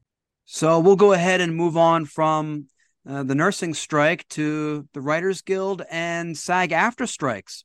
[0.45, 2.67] So we'll go ahead and move on from
[3.07, 7.63] uh, the nursing strike to the Writers Guild and SAG AFTRA strikes.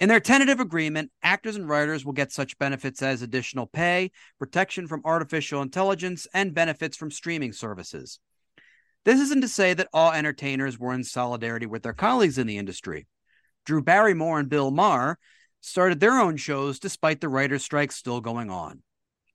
[0.00, 4.88] In their tentative agreement, actors and writers will get such benefits as additional pay, protection
[4.88, 8.18] from artificial intelligence, and benefits from streaming services.
[9.04, 12.58] This isn't to say that all entertainers were in solidarity with their colleagues in the
[12.58, 13.06] industry.
[13.64, 15.18] Drew Barrymore and Bill Maher
[15.64, 18.82] started their own shows despite the writer's strike still going on.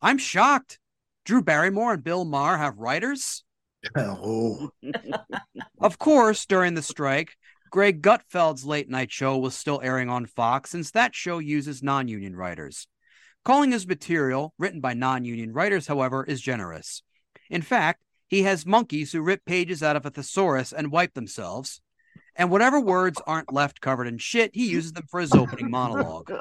[0.01, 0.79] I'm shocked.
[1.25, 3.43] Drew Barrymore and Bill Maher have writers?
[3.95, 4.69] Oh.
[5.81, 7.35] of course, during the strike,
[7.71, 12.07] Greg Gutfeld's late night show was still airing on Fox since that show uses non
[12.07, 12.87] union writers.
[13.45, 17.03] Calling his material, written by non union writers, however, is generous.
[17.49, 21.81] In fact, he has monkeys who rip pages out of a thesaurus and wipe themselves.
[22.39, 26.32] And whatever words aren't left covered in shit, he uses them for his opening monologue.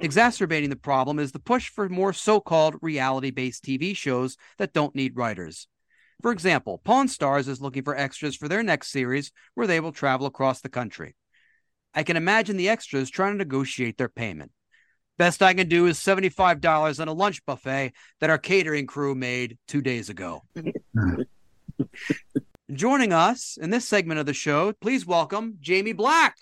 [0.00, 4.72] Exacerbating the problem is the push for more so called reality based TV shows that
[4.72, 5.68] don't need writers.
[6.22, 9.92] For example, Pawn Stars is looking for extras for their next series where they will
[9.92, 11.16] travel across the country.
[11.92, 14.52] I can imagine the extras trying to negotiate their payment.
[15.18, 19.58] Best I can do is $75 on a lunch buffet that our catering crew made
[19.68, 20.42] two days ago.
[22.72, 26.34] Joining us in this segment of the show, please welcome Jamie Black.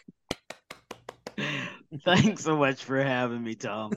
[2.04, 3.90] Thanks so much for having me, Tom.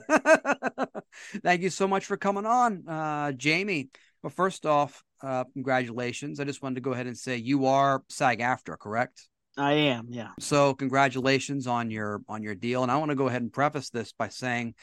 [1.44, 3.90] Thank you so much for coming on, uh, Jamie.
[4.24, 6.40] Well, first off, uh, congratulations.
[6.40, 9.28] I just wanted to go ahead and say you are SAG AFTRA, correct?
[9.56, 10.30] I am, yeah.
[10.40, 12.82] So congratulations on your on your deal.
[12.82, 14.74] And I want to go ahead and preface this by saying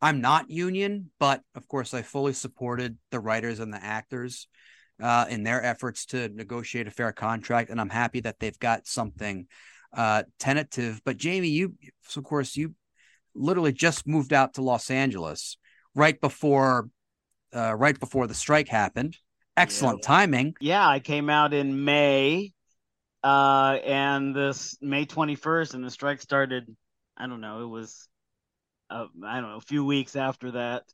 [0.00, 4.48] I'm not union, but of course I fully supported the writers and the actors
[5.02, 8.86] uh, in their efforts to negotiate a fair contract, and I'm happy that they've got
[8.86, 9.46] something
[9.96, 11.00] uh, tentative.
[11.04, 11.74] But Jamie, you
[12.16, 12.74] of course you
[13.34, 15.58] literally just moved out to Los Angeles
[15.94, 16.88] right before
[17.54, 19.16] uh, right before the strike happened.
[19.56, 20.06] Excellent yeah.
[20.06, 20.54] timing.
[20.60, 22.52] Yeah, I came out in May
[23.26, 26.64] uh, and this May 21st, and the strike started.
[27.16, 27.62] I don't know.
[27.62, 28.08] It was,
[28.90, 30.84] uh, I don't know, a few weeks after that.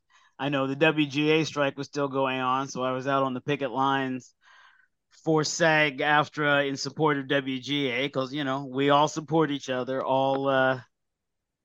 [0.42, 3.40] I know the WGA strike was still going on, so I was out on the
[3.40, 4.34] picket lines
[5.22, 10.04] for SAG AFTRA in support of WGA because you know we all support each other.
[10.04, 10.80] All uh,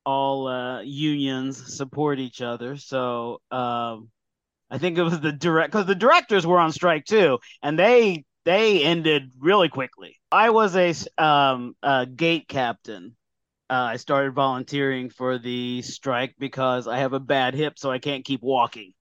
[0.06, 2.78] all uh, unions support each other.
[2.78, 4.12] So um,
[4.70, 8.26] I think it was the direct because the directors were on strike too, and they
[8.46, 10.18] they ended really quickly.
[10.32, 13.16] I was a, um, a gate captain.
[13.69, 17.99] Uh, I started volunteering for the strike because I have a bad hip, so I
[17.99, 18.93] can't keep walking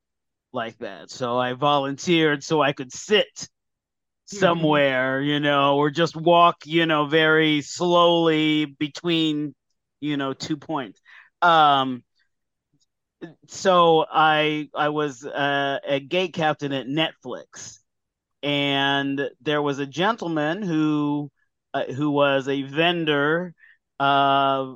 [0.53, 1.11] like that.
[1.11, 4.37] So I volunteered so I could sit mm-hmm.
[4.39, 9.55] somewhere, you know, or just walk, you know, very slowly between,
[10.01, 11.01] you know, two points.
[11.43, 12.03] Um,
[13.47, 17.79] so I I was uh, a gate captain at Netflix,
[18.43, 21.31] and there was a gentleman who
[21.73, 23.55] uh, who was a vendor
[24.01, 24.75] uh,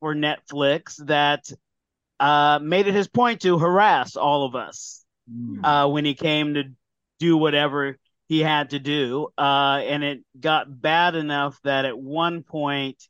[0.00, 1.50] for Netflix that
[2.20, 5.92] uh, made it his point to harass all of us mm.
[5.92, 6.64] when he came to
[7.18, 12.42] do whatever he had to do, uh, and it got bad enough that at one
[12.42, 13.02] point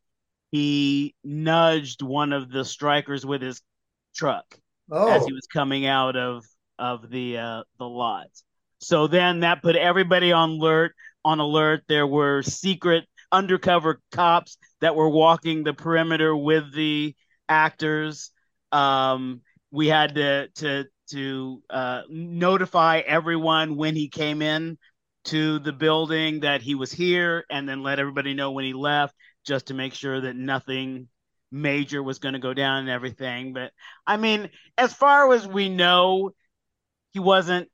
[0.51, 3.61] he nudged one of the strikers with his
[4.15, 4.47] truck
[4.91, 5.11] oh.
[5.11, 6.45] as he was coming out of
[6.79, 8.29] of the uh, the lot.
[8.81, 10.95] So then that put everybody on alert.
[11.25, 17.15] On alert, there were secret undercover cops that were walking the perimeter with the
[17.49, 18.31] actors.
[18.73, 24.79] Um, we had to to to uh, notify everyone when he came in
[25.25, 29.15] to the building that he was here, and then let everybody know when he left,
[29.45, 31.09] just to make sure that nothing
[31.51, 33.53] major was going to go down and everything.
[33.53, 33.73] But
[34.07, 36.31] I mean, as far as we know,
[37.13, 37.69] he wasn't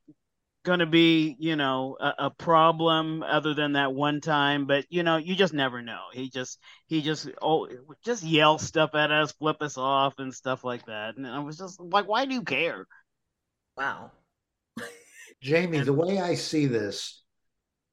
[0.64, 4.66] going to be, you know, a, a, problem other than that one time.
[4.66, 6.00] But you know, you just never know.
[6.12, 7.68] He just he just oh
[8.05, 11.16] just yell stuff at us, flip us off, and stuff like that.
[11.16, 12.87] And I was just like, why do you care?
[13.77, 14.11] Wow.
[15.42, 17.22] Jamie, the way I see this,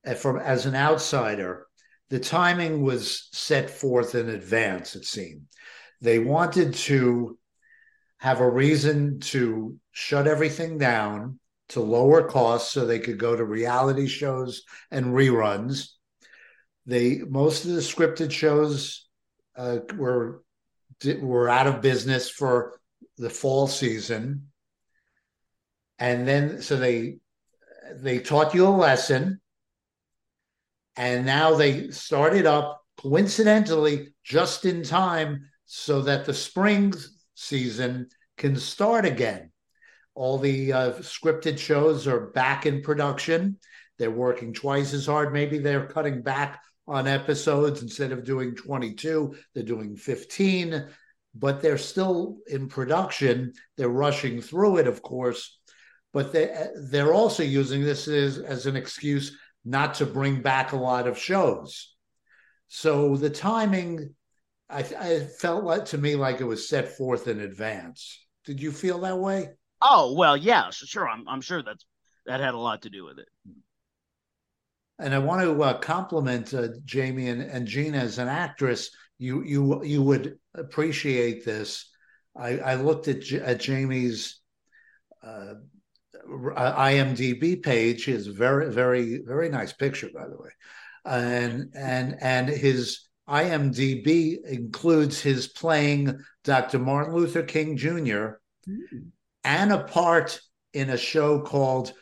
[0.05, 1.67] eh, from as an outsider,
[2.09, 4.95] the timing was set forth in advance.
[4.95, 5.43] It seemed
[5.99, 7.37] they wanted to
[8.17, 11.39] have a reason to shut everything down
[11.71, 15.89] to lower costs so they could go to reality shows and reruns.
[16.85, 19.07] They most of the scripted shows
[19.55, 20.43] uh, were
[21.19, 22.79] were out of business for
[23.17, 24.47] the fall season,
[25.97, 27.19] and then so they
[27.95, 29.39] they taught you a lesson,
[30.95, 36.93] and now they started up coincidentally just in time so that the spring
[37.33, 39.50] season can start again.
[40.13, 43.57] All the uh, scripted shows are back in production.
[43.97, 45.33] They're working twice as hard.
[45.33, 50.87] Maybe they're cutting back on episodes instead of doing 22, they're doing 15,
[51.33, 53.53] but they're still in production.
[53.77, 55.57] They're rushing through it, of course.
[56.13, 60.77] but they they're also using this as, as an excuse not to bring back a
[60.77, 61.95] lot of shows.
[62.67, 64.15] So the timing,
[64.69, 68.25] I, I felt like to me like it was set forth in advance.
[68.45, 69.49] Did you feel that way?
[69.81, 71.07] Oh well, yeah, sure.
[71.07, 71.85] I'm I'm sure that's
[72.25, 73.27] that had a lot to do with it.
[74.99, 78.91] And I want to uh, compliment uh, Jamie and, and Gina as an actress.
[79.17, 81.89] You you you would appreciate this.
[82.37, 84.39] I, I looked at at Jamie's
[85.23, 85.55] uh,
[86.27, 88.05] IMDb page.
[88.05, 90.49] His very very very nice picture, by the way,
[91.05, 96.79] and and and his IMDb includes his playing Dr.
[96.79, 98.37] Martin Luther King Jr.
[98.67, 99.09] Mm-hmm.
[99.43, 100.39] And a part
[100.73, 101.93] in a show called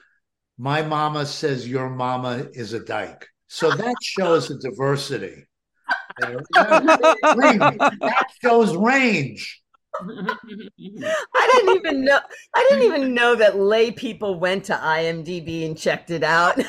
[0.57, 3.27] My Mama Says Your Mama is a Dyke.
[3.47, 5.45] So that shows a diversity.
[6.19, 6.45] that
[8.41, 9.61] shows range.
[10.01, 12.19] I didn't even know.
[12.55, 16.59] I didn't even know that lay people went to IMDb and checked it out.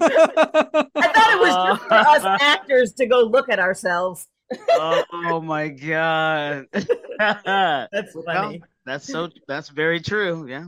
[0.00, 4.26] I thought it was just for us actors to go look at ourselves.
[4.70, 7.88] oh my god, that's funny.
[8.26, 8.54] Well,
[8.84, 9.28] that's so.
[9.48, 10.48] That's very true.
[10.48, 10.66] Yeah.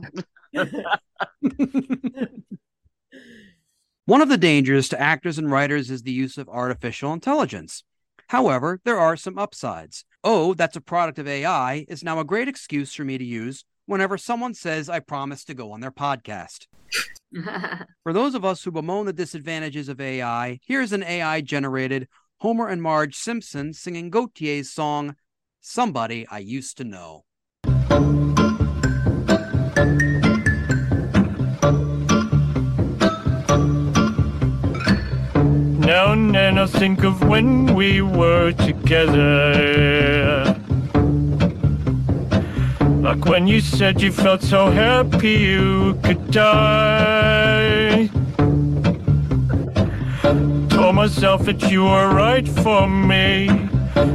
[4.05, 7.83] One of the dangers to actors and writers is the use of artificial intelligence.
[8.27, 10.05] However, there are some upsides.
[10.23, 13.65] Oh, that's a product of AI is now a great excuse for me to use
[13.85, 16.67] whenever someone says I promised to go on their podcast.
[18.03, 22.07] For those of us who bemoan the disadvantages of AI, here's an AI generated
[22.37, 25.15] Homer and Marge Simpson singing Gotye's song,
[25.61, 27.25] Somebody I Used to Know.
[35.95, 40.43] Now and I think of when we were together.
[42.99, 48.09] Like when you said you felt so happy you could die.
[50.67, 53.47] Told myself that you were right for me,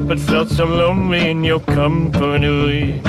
[0.07, 3.01] but felt so lonely in your company.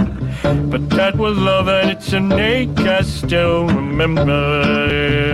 [0.72, 5.31] But that was love and it's ache I still remember.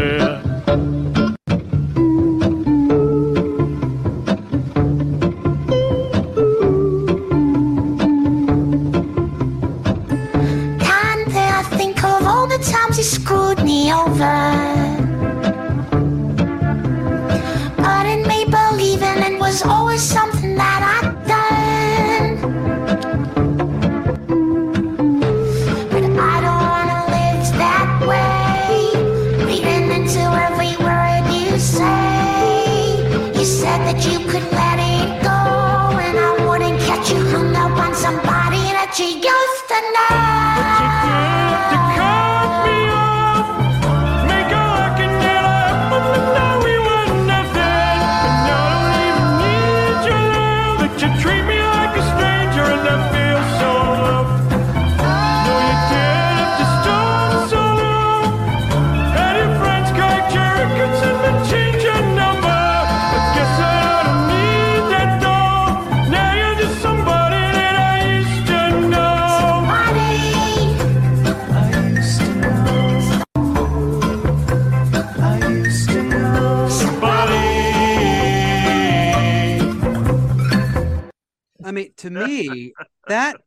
[82.14, 82.74] To me,
[83.08, 83.38] that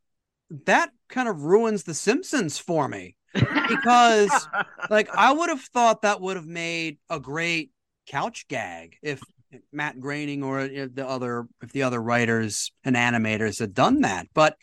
[0.65, 4.47] that kind of ruins the Simpsons for me because
[4.89, 7.71] like I would have thought that would have made a great
[8.07, 9.21] couch gag if
[9.71, 14.27] Matt Groening or if the other if the other writers and animators had done that.
[14.33, 14.55] But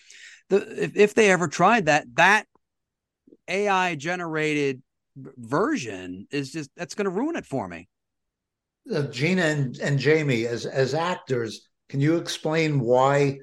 [0.49, 2.47] the if, if they ever tried that, that
[3.47, 4.83] AI generated
[5.17, 7.89] version is just that's going to ruin it for me.
[8.93, 13.39] Uh, Gina and, and Jamie, as as actors, can you explain why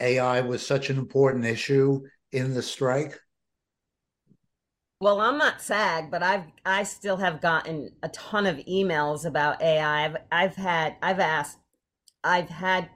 [0.00, 3.18] AI was such an important issue in the strike?
[5.00, 9.60] Well, I'm not SAG, but I've I still have gotten a ton of emails about
[9.62, 10.04] AI.
[10.06, 11.58] I've I've had I've asked
[12.24, 12.90] I've had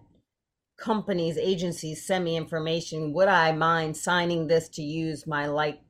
[0.78, 3.12] companies, agencies send me information.
[3.14, 5.80] Would I mind signing this to use my like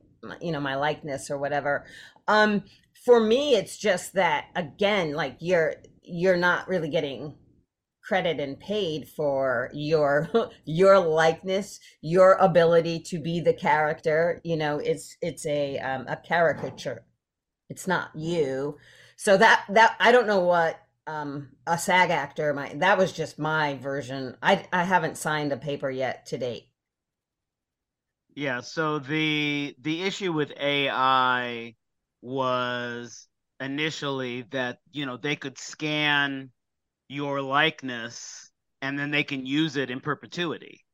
[0.41, 1.85] you know, my likeness or whatever?
[2.27, 2.63] Um
[3.05, 7.35] for me it's just that again, like you're you're not really getting
[8.11, 10.29] credit and paid for your
[10.65, 16.17] your likeness your ability to be the character you know it's it's a um, a
[16.17, 17.05] caricature.
[17.69, 18.77] It's not you.
[19.15, 23.39] So that that i don't know what um a sag actor might that was just
[23.39, 24.35] my version.
[24.43, 26.67] I i haven't signed a paper yet to date.
[28.35, 31.75] Yeah, so the the issue with AI
[32.21, 33.27] was
[33.61, 36.51] initially that, you know, they could scan
[37.11, 38.49] your likeness
[38.81, 40.85] and then they can use it in perpetuity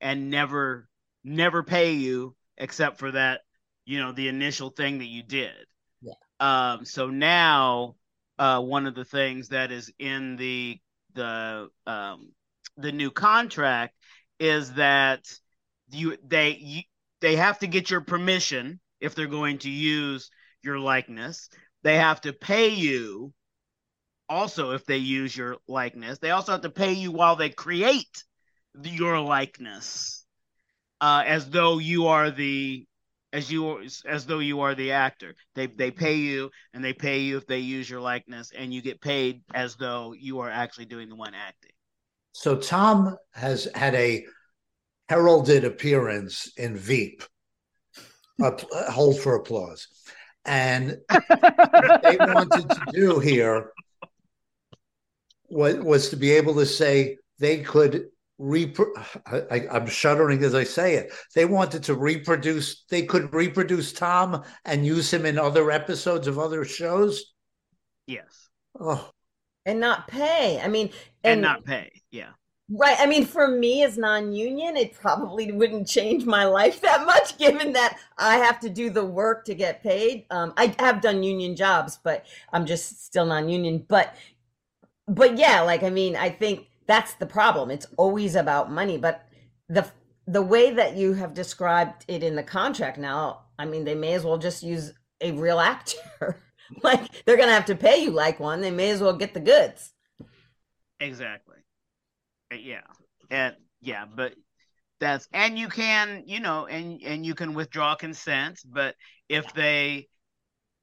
[0.00, 0.88] and never
[1.22, 3.42] never pay you except for that,
[3.84, 5.54] you know, the initial thing that you did.
[6.02, 6.14] Yeah.
[6.40, 7.94] Um so now
[8.36, 10.78] uh one of the things that is in the
[11.14, 12.32] the um
[12.76, 13.94] the new contract
[14.40, 15.20] is that
[15.92, 16.82] you they you,
[17.20, 20.30] they have to get your permission if they're going to use
[20.64, 21.48] your likeness.
[21.84, 23.32] They have to pay you
[24.30, 26.18] also if they use your likeness.
[26.18, 28.24] They also have to pay you while they create
[28.74, 30.24] the, your likeness,
[31.00, 32.86] uh, as though you are the
[33.32, 35.34] as you as though you are the actor.
[35.56, 38.80] They they pay you and they pay you if they use your likeness, and you
[38.80, 41.72] get paid as though you are actually doing the one acting.
[42.32, 44.24] So Tom has had a
[45.08, 47.22] heralded appearance in Veep.
[48.42, 49.86] A, a hold for applause.
[50.46, 53.70] And what they wanted to do here
[55.50, 58.06] was, was to be able to say they could
[58.40, 58.94] repro-
[59.50, 61.12] I, I'm shuddering as I say it.
[61.34, 62.84] They wanted to reproduce.
[62.88, 67.32] They could reproduce Tom and use him in other episodes of other shows.
[68.06, 68.48] Yes,
[68.78, 69.10] Oh,
[69.66, 70.60] and not pay.
[70.60, 70.90] I mean,
[71.22, 72.02] and, not pay.
[72.10, 72.30] Yeah.
[72.72, 72.96] Right.
[73.00, 77.36] I mean, for me as non union, it probably wouldn't change my life that much,
[77.36, 80.26] given that I have to do the work to get paid.
[80.30, 83.84] Um, I have done union jobs, but I'm just still non union.
[83.88, 84.14] But,
[85.10, 87.70] but yeah, like, I mean, I think that's the problem.
[87.70, 88.96] It's always about money.
[88.96, 89.26] But
[89.68, 89.86] the,
[90.26, 94.14] the way that you have described it in the contract now, I mean, they may
[94.14, 96.40] as well just use a real actor.
[96.82, 98.60] like, they're going to have to pay you like one.
[98.60, 99.92] They may as well get the goods.
[101.00, 101.58] Exactly.
[102.52, 102.82] Uh, Yeah.
[103.30, 104.34] And yeah, but
[104.98, 108.94] that's and you can, you know, and and you can withdraw consent, but
[109.28, 110.08] if they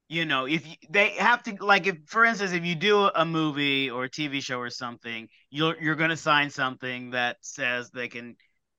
[0.10, 3.26] you know, if you, they have to like if for instance if you do a
[3.26, 7.90] movie or a TV show or something, you're you're going to sign something that says
[7.92, 8.36] they can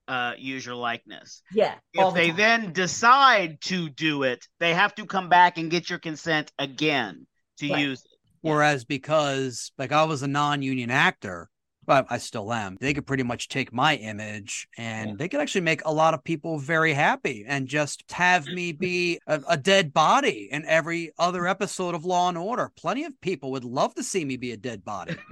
[0.07, 1.43] uh, use your likeness.
[1.51, 1.79] Yeah.
[1.93, 2.37] If the they time.
[2.37, 7.27] then decide to do it, they have to come back and get your consent again
[7.59, 7.79] to Right.
[7.79, 8.19] use it.
[8.41, 11.49] Whereas because like I was a non-union actor,
[11.89, 15.61] but I still am, they could pretty much take my image and they could actually
[15.61, 19.91] make a lot of people very happy and just have me be a, a dead
[19.91, 22.71] body in every other episode of Law and Order.
[22.77, 25.15] Plenty of people would love to see me be a dead body.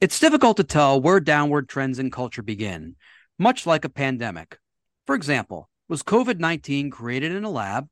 [0.00, 2.94] It's difficult to tell where downward trends in culture begin,
[3.36, 4.58] much like a pandemic.
[5.06, 7.88] For example, was COVID 19 created in a lab,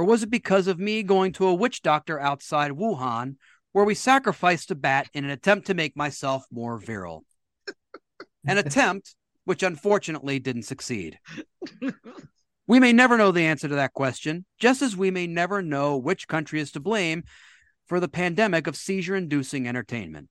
[0.00, 3.36] or was it because of me going to a witch doctor outside Wuhan
[3.72, 7.22] where we sacrificed a bat in an attempt to make myself more virile?
[8.46, 11.18] An attempt which unfortunately didn't succeed.
[12.66, 15.98] We may never know the answer to that question, just as we may never know
[15.98, 17.24] which country is to blame
[17.86, 20.30] for the pandemic of seizure inducing entertainment.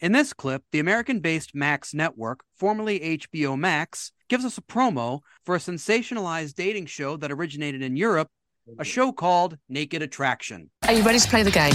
[0.00, 5.20] In this clip, the American based Max Network, formerly HBO Max, gives us a promo
[5.44, 8.30] for a sensationalized dating show that originated in Europe,
[8.78, 10.70] a show called Naked Attraction.
[10.86, 11.74] Are you ready to play the game?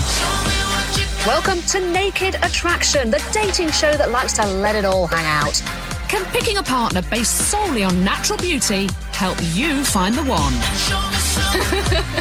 [1.25, 5.61] Welcome to Naked Attraction, the dating show that likes to let it all hang out.
[6.09, 10.53] Can picking a partner based solely on natural beauty help you find the one?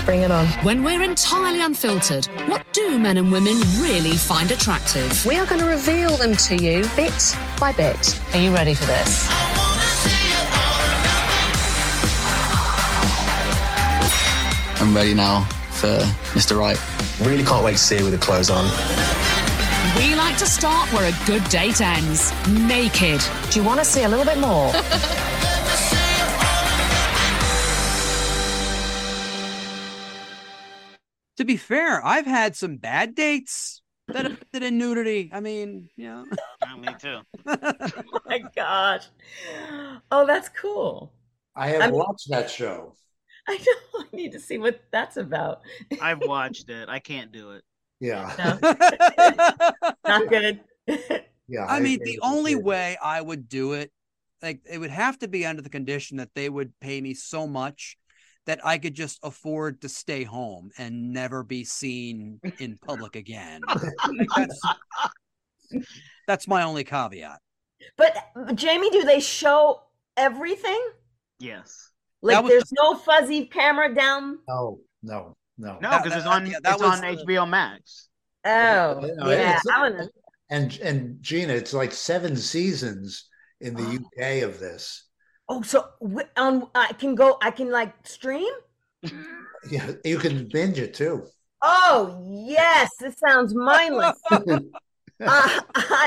[0.04, 0.46] Bring it on.
[0.64, 5.26] When we're entirely unfiltered, what do men and women really find attractive?
[5.26, 8.20] We are going to reveal them to you bit by bit.
[8.34, 9.59] Are you ready for this?
[14.80, 15.98] I'm ready now for
[16.32, 16.58] Mr.
[16.58, 16.78] Right.
[17.26, 18.64] Really can't wait to see you with the clothes on.
[19.96, 23.20] We like to start where a good date ends naked.
[23.50, 24.72] Do you want to see a little bit more?
[31.36, 35.30] To be fair, I've had some bad dates that have ended in nudity.
[35.32, 36.26] I mean, you know.
[36.78, 37.20] me too.
[37.46, 39.06] oh my gosh.
[40.10, 41.12] Oh, that's cool.
[41.56, 42.94] I have I mean- watched that show.
[43.50, 44.04] I know.
[44.12, 45.62] I need to see what that's about.
[46.00, 46.88] I've watched it.
[46.88, 47.64] I can't do it.
[47.98, 48.32] Yeah.
[50.06, 50.60] Not good.
[51.48, 51.66] Yeah.
[51.68, 53.90] I mean, the only way I would do it,
[54.40, 57.46] like, it would have to be under the condition that they would pay me so
[57.46, 57.98] much
[58.46, 63.60] that I could just afford to stay home and never be seen in public again.
[63.66, 64.60] Like, that's,
[66.26, 67.40] that's my only caveat.
[67.96, 68.16] But
[68.54, 69.82] Jamie, do they show
[70.16, 70.80] everything?
[71.38, 71.89] Yes.
[72.22, 74.38] Like That was there's no fuzzy camera down.
[74.48, 75.78] No, no, no.
[75.80, 78.08] No, because it's on yeah, that it's was, on uh, HBO Max.
[78.44, 79.50] Oh, No, yeah.
[79.50, 80.08] it's- I wanna,
[80.50, 83.26] And and Gina, it's like seven seasons.
[83.62, 85.04] in the UK of this.
[85.48, 87.36] Oh, so wi- on I can go.
[87.42, 88.52] I can like stream.
[89.70, 91.26] Yeah, you can binge it too.
[91.62, 94.16] Oh yes, this sounds mindless.
[94.30, 95.60] uh,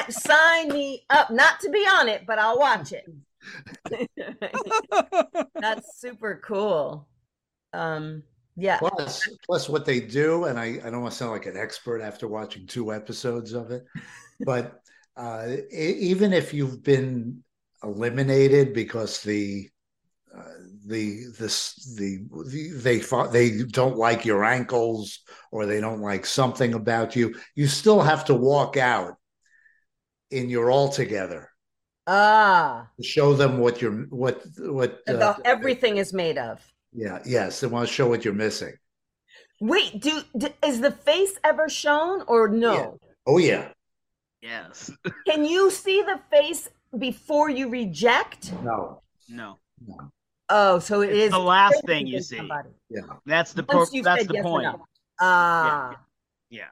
[0.09, 1.29] sign me up.
[1.29, 3.05] Not to be on it, but I'll watch it.
[5.55, 7.07] That's super cool.
[7.73, 8.23] Um,
[8.55, 8.77] yeah.
[8.77, 12.01] Plus, plus what they do, and I, I don't want to sound like an expert
[12.01, 13.85] after watching two episodes of it,
[14.45, 14.79] but
[15.15, 17.43] uh, even if you've been
[17.83, 19.69] eliminated because the
[20.35, 20.41] uh,
[20.87, 22.99] the this the, the they
[23.31, 25.19] they don't like your ankles
[25.51, 29.15] or they don't like something about you, you still have to walk out
[30.31, 31.52] in your all together
[32.05, 36.59] Ah, show them what you're what what uh, everything is made of.
[36.91, 38.73] yeah yes they want to show what you're missing.
[39.61, 42.97] Wait, do, do is the face ever shown or no?
[43.25, 43.69] Oh yeah.
[44.41, 44.91] Yes.
[45.27, 48.51] Can you see the face before you reject?
[48.61, 49.01] No.
[49.29, 49.57] No.
[49.87, 50.11] No.
[50.49, 52.37] Oh, so it is the last thing you see.
[52.37, 52.69] somebody.
[52.89, 53.01] Yeah.
[53.25, 54.63] That's the Once pro- that's the yes or point.
[54.65, 54.85] no.
[55.21, 55.97] Ah.
[56.49, 56.65] Yeah.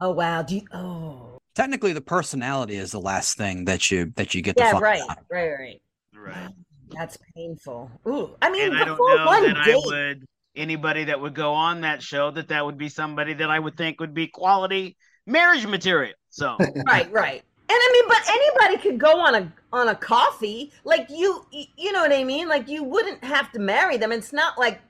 [0.00, 0.42] Oh wow.
[0.42, 1.35] Do you, oh.
[1.56, 4.72] Technically, the personality is the last thing that you that you get to Yeah.
[4.72, 5.00] find Right.
[5.00, 5.18] out.
[5.30, 5.48] Right.
[5.58, 5.82] Right.
[6.14, 6.50] Right.
[6.90, 7.90] That's painful.
[8.06, 8.30] Ooh.
[8.40, 9.74] I mean, And I don't before know one that date.
[9.74, 13.50] I would anybody that would go on that show that that would be somebody that
[13.50, 14.96] I would think would be quality
[15.26, 16.14] marriage material.
[16.30, 17.10] So right.
[17.10, 17.42] Right.
[17.68, 20.72] And I mean, but anybody could go on a on a coffee.
[20.84, 22.48] Like you, you know what I mean.
[22.48, 24.12] Like you wouldn't have to marry them.
[24.12, 24.80] It's not like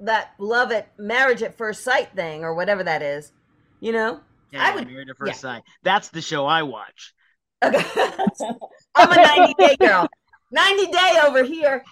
[0.00, 3.30] that love at marriage at first sight thing or whatever that is.
[3.80, 4.20] You know.
[4.54, 4.88] Yeah, I would.
[4.88, 5.62] married at first sight.
[5.82, 7.12] That's the show I watch.
[7.62, 7.84] Okay.
[8.94, 10.08] I'm a 90 day girl.
[10.52, 11.84] 90 day over here.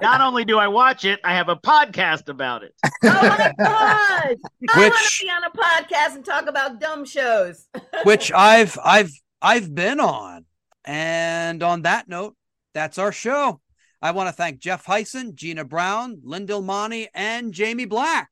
[0.00, 2.72] Not only do I watch it, I have a podcast about it.
[2.84, 3.58] Oh my god!
[4.68, 7.66] I want to be on a podcast and talk about dumb shows.
[8.04, 9.10] which I've I've
[9.42, 10.44] I've been on.
[10.84, 12.36] And on that note,
[12.74, 13.60] that's our show.
[14.00, 18.28] I want to thank Jeff Hysen, Gina Brown, Lynn Dilmani, and Jamie Black.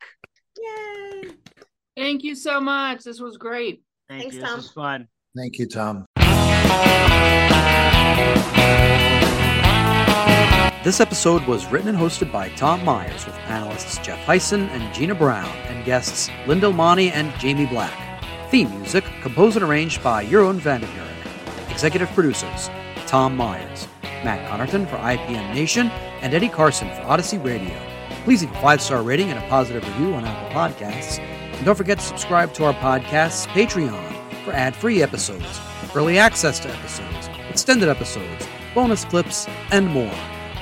[0.57, 1.02] Yay!
[1.97, 3.05] Thank you so much.
[3.05, 3.83] This was great.
[4.09, 4.43] Thank Thanks, you.
[4.43, 4.57] Tom.
[4.57, 5.09] This was fun.
[5.37, 6.07] Thank you, Tom.
[10.85, 15.15] This episode was written and hosted by Tom Myers with panelists Jeff Hysen and Gina
[15.15, 17.93] Brown and guests Lynn Dilmani and Jamie Black.
[18.51, 21.71] Theme music composed and arranged by Jeroen van den Hurck.
[21.71, 22.69] Executive producers
[23.07, 25.89] Tom Myers, Matt Connarton for IPM Nation,
[26.21, 27.79] and Eddie Carson for Odyssey Radio.
[28.25, 31.19] Please leave a five star rating and a positive review on Apple Podcasts.
[31.63, 35.61] And don't forget to subscribe to our podcast's Patreon for ad free episodes,
[35.95, 40.11] early access to episodes, extended episodes, bonus clips, and more.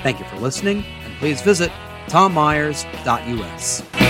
[0.03, 1.71] Thank you for listening, and please visit
[2.05, 4.00] tommyers.us.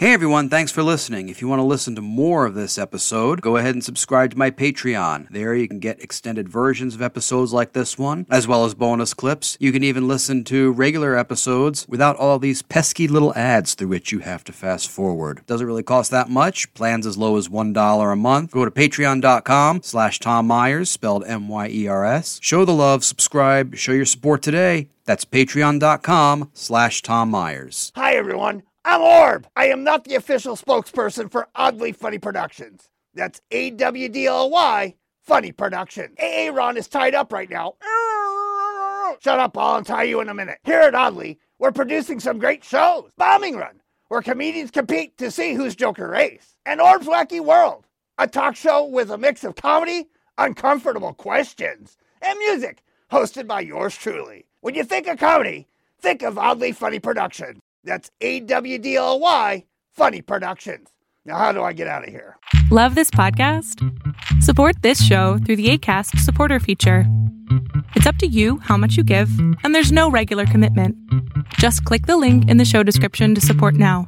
[0.00, 1.28] Hey everyone, thanks for listening.
[1.28, 4.38] If you want to listen to more of this episode, go ahead and subscribe to
[4.38, 5.28] my Patreon.
[5.28, 9.12] There you can get extended versions of episodes like this one, as well as bonus
[9.12, 9.56] clips.
[9.58, 14.12] You can even listen to regular episodes without all these pesky little ads through which
[14.12, 15.42] you have to fast forward.
[15.48, 16.72] Doesn't really cost that much.
[16.74, 18.52] Plans as low as $1 a month.
[18.52, 22.38] Go to patreon.com slash Tom Myers, spelled M-Y-E-R-S.
[22.40, 24.90] Show the love, subscribe, show your support today.
[25.06, 27.90] That's patreon.com slash Tom Myers.
[27.96, 28.62] Hi, everyone.
[28.90, 29.46] I'm Orb.
[29.54, 32.88] I am not the official spokesperson for AWDly Funny Productions.
[33.12, 36.14] That's A W D L Y Funny Productions.
[36.16, 37.74] Aaron is tied up right now.
[39.20, 40.60] Shut up, I'll untie you in a minute.
[40.64, 43.10] Here at AWDly, we're producing some great shows.
[43.18, 46.56] Bombing Run, where comedians compete to see who's Joker Race.
[46.64, 47.84] And Orb's Wacky World,
[48.16, 50.08] a talk show with a mix of comedy,
[50.38, 52.82] uncomfortable questions, and music,
[53.12, 54.46] hosted by yours truly.
[54.62, 55.68] When you think of comedy,
[56.00, 57.60] think of AWDly Funny Productions.
[57.88, 59.64] That's A W D L Y
[59.94, 60.88] Funny Productions.
[61.24, 62.36] Now, how do I get out of here?
[62.70, 63.82] Love this podcast?
[64.42, 67.04] Support this show through the ACAST supporter feature.
[67.96, 69.30] It's up to you how much you give,
[69.64, 70.96] and there's no regular commitment.
[71.58, 74.06] Just click the link in the show description to support now.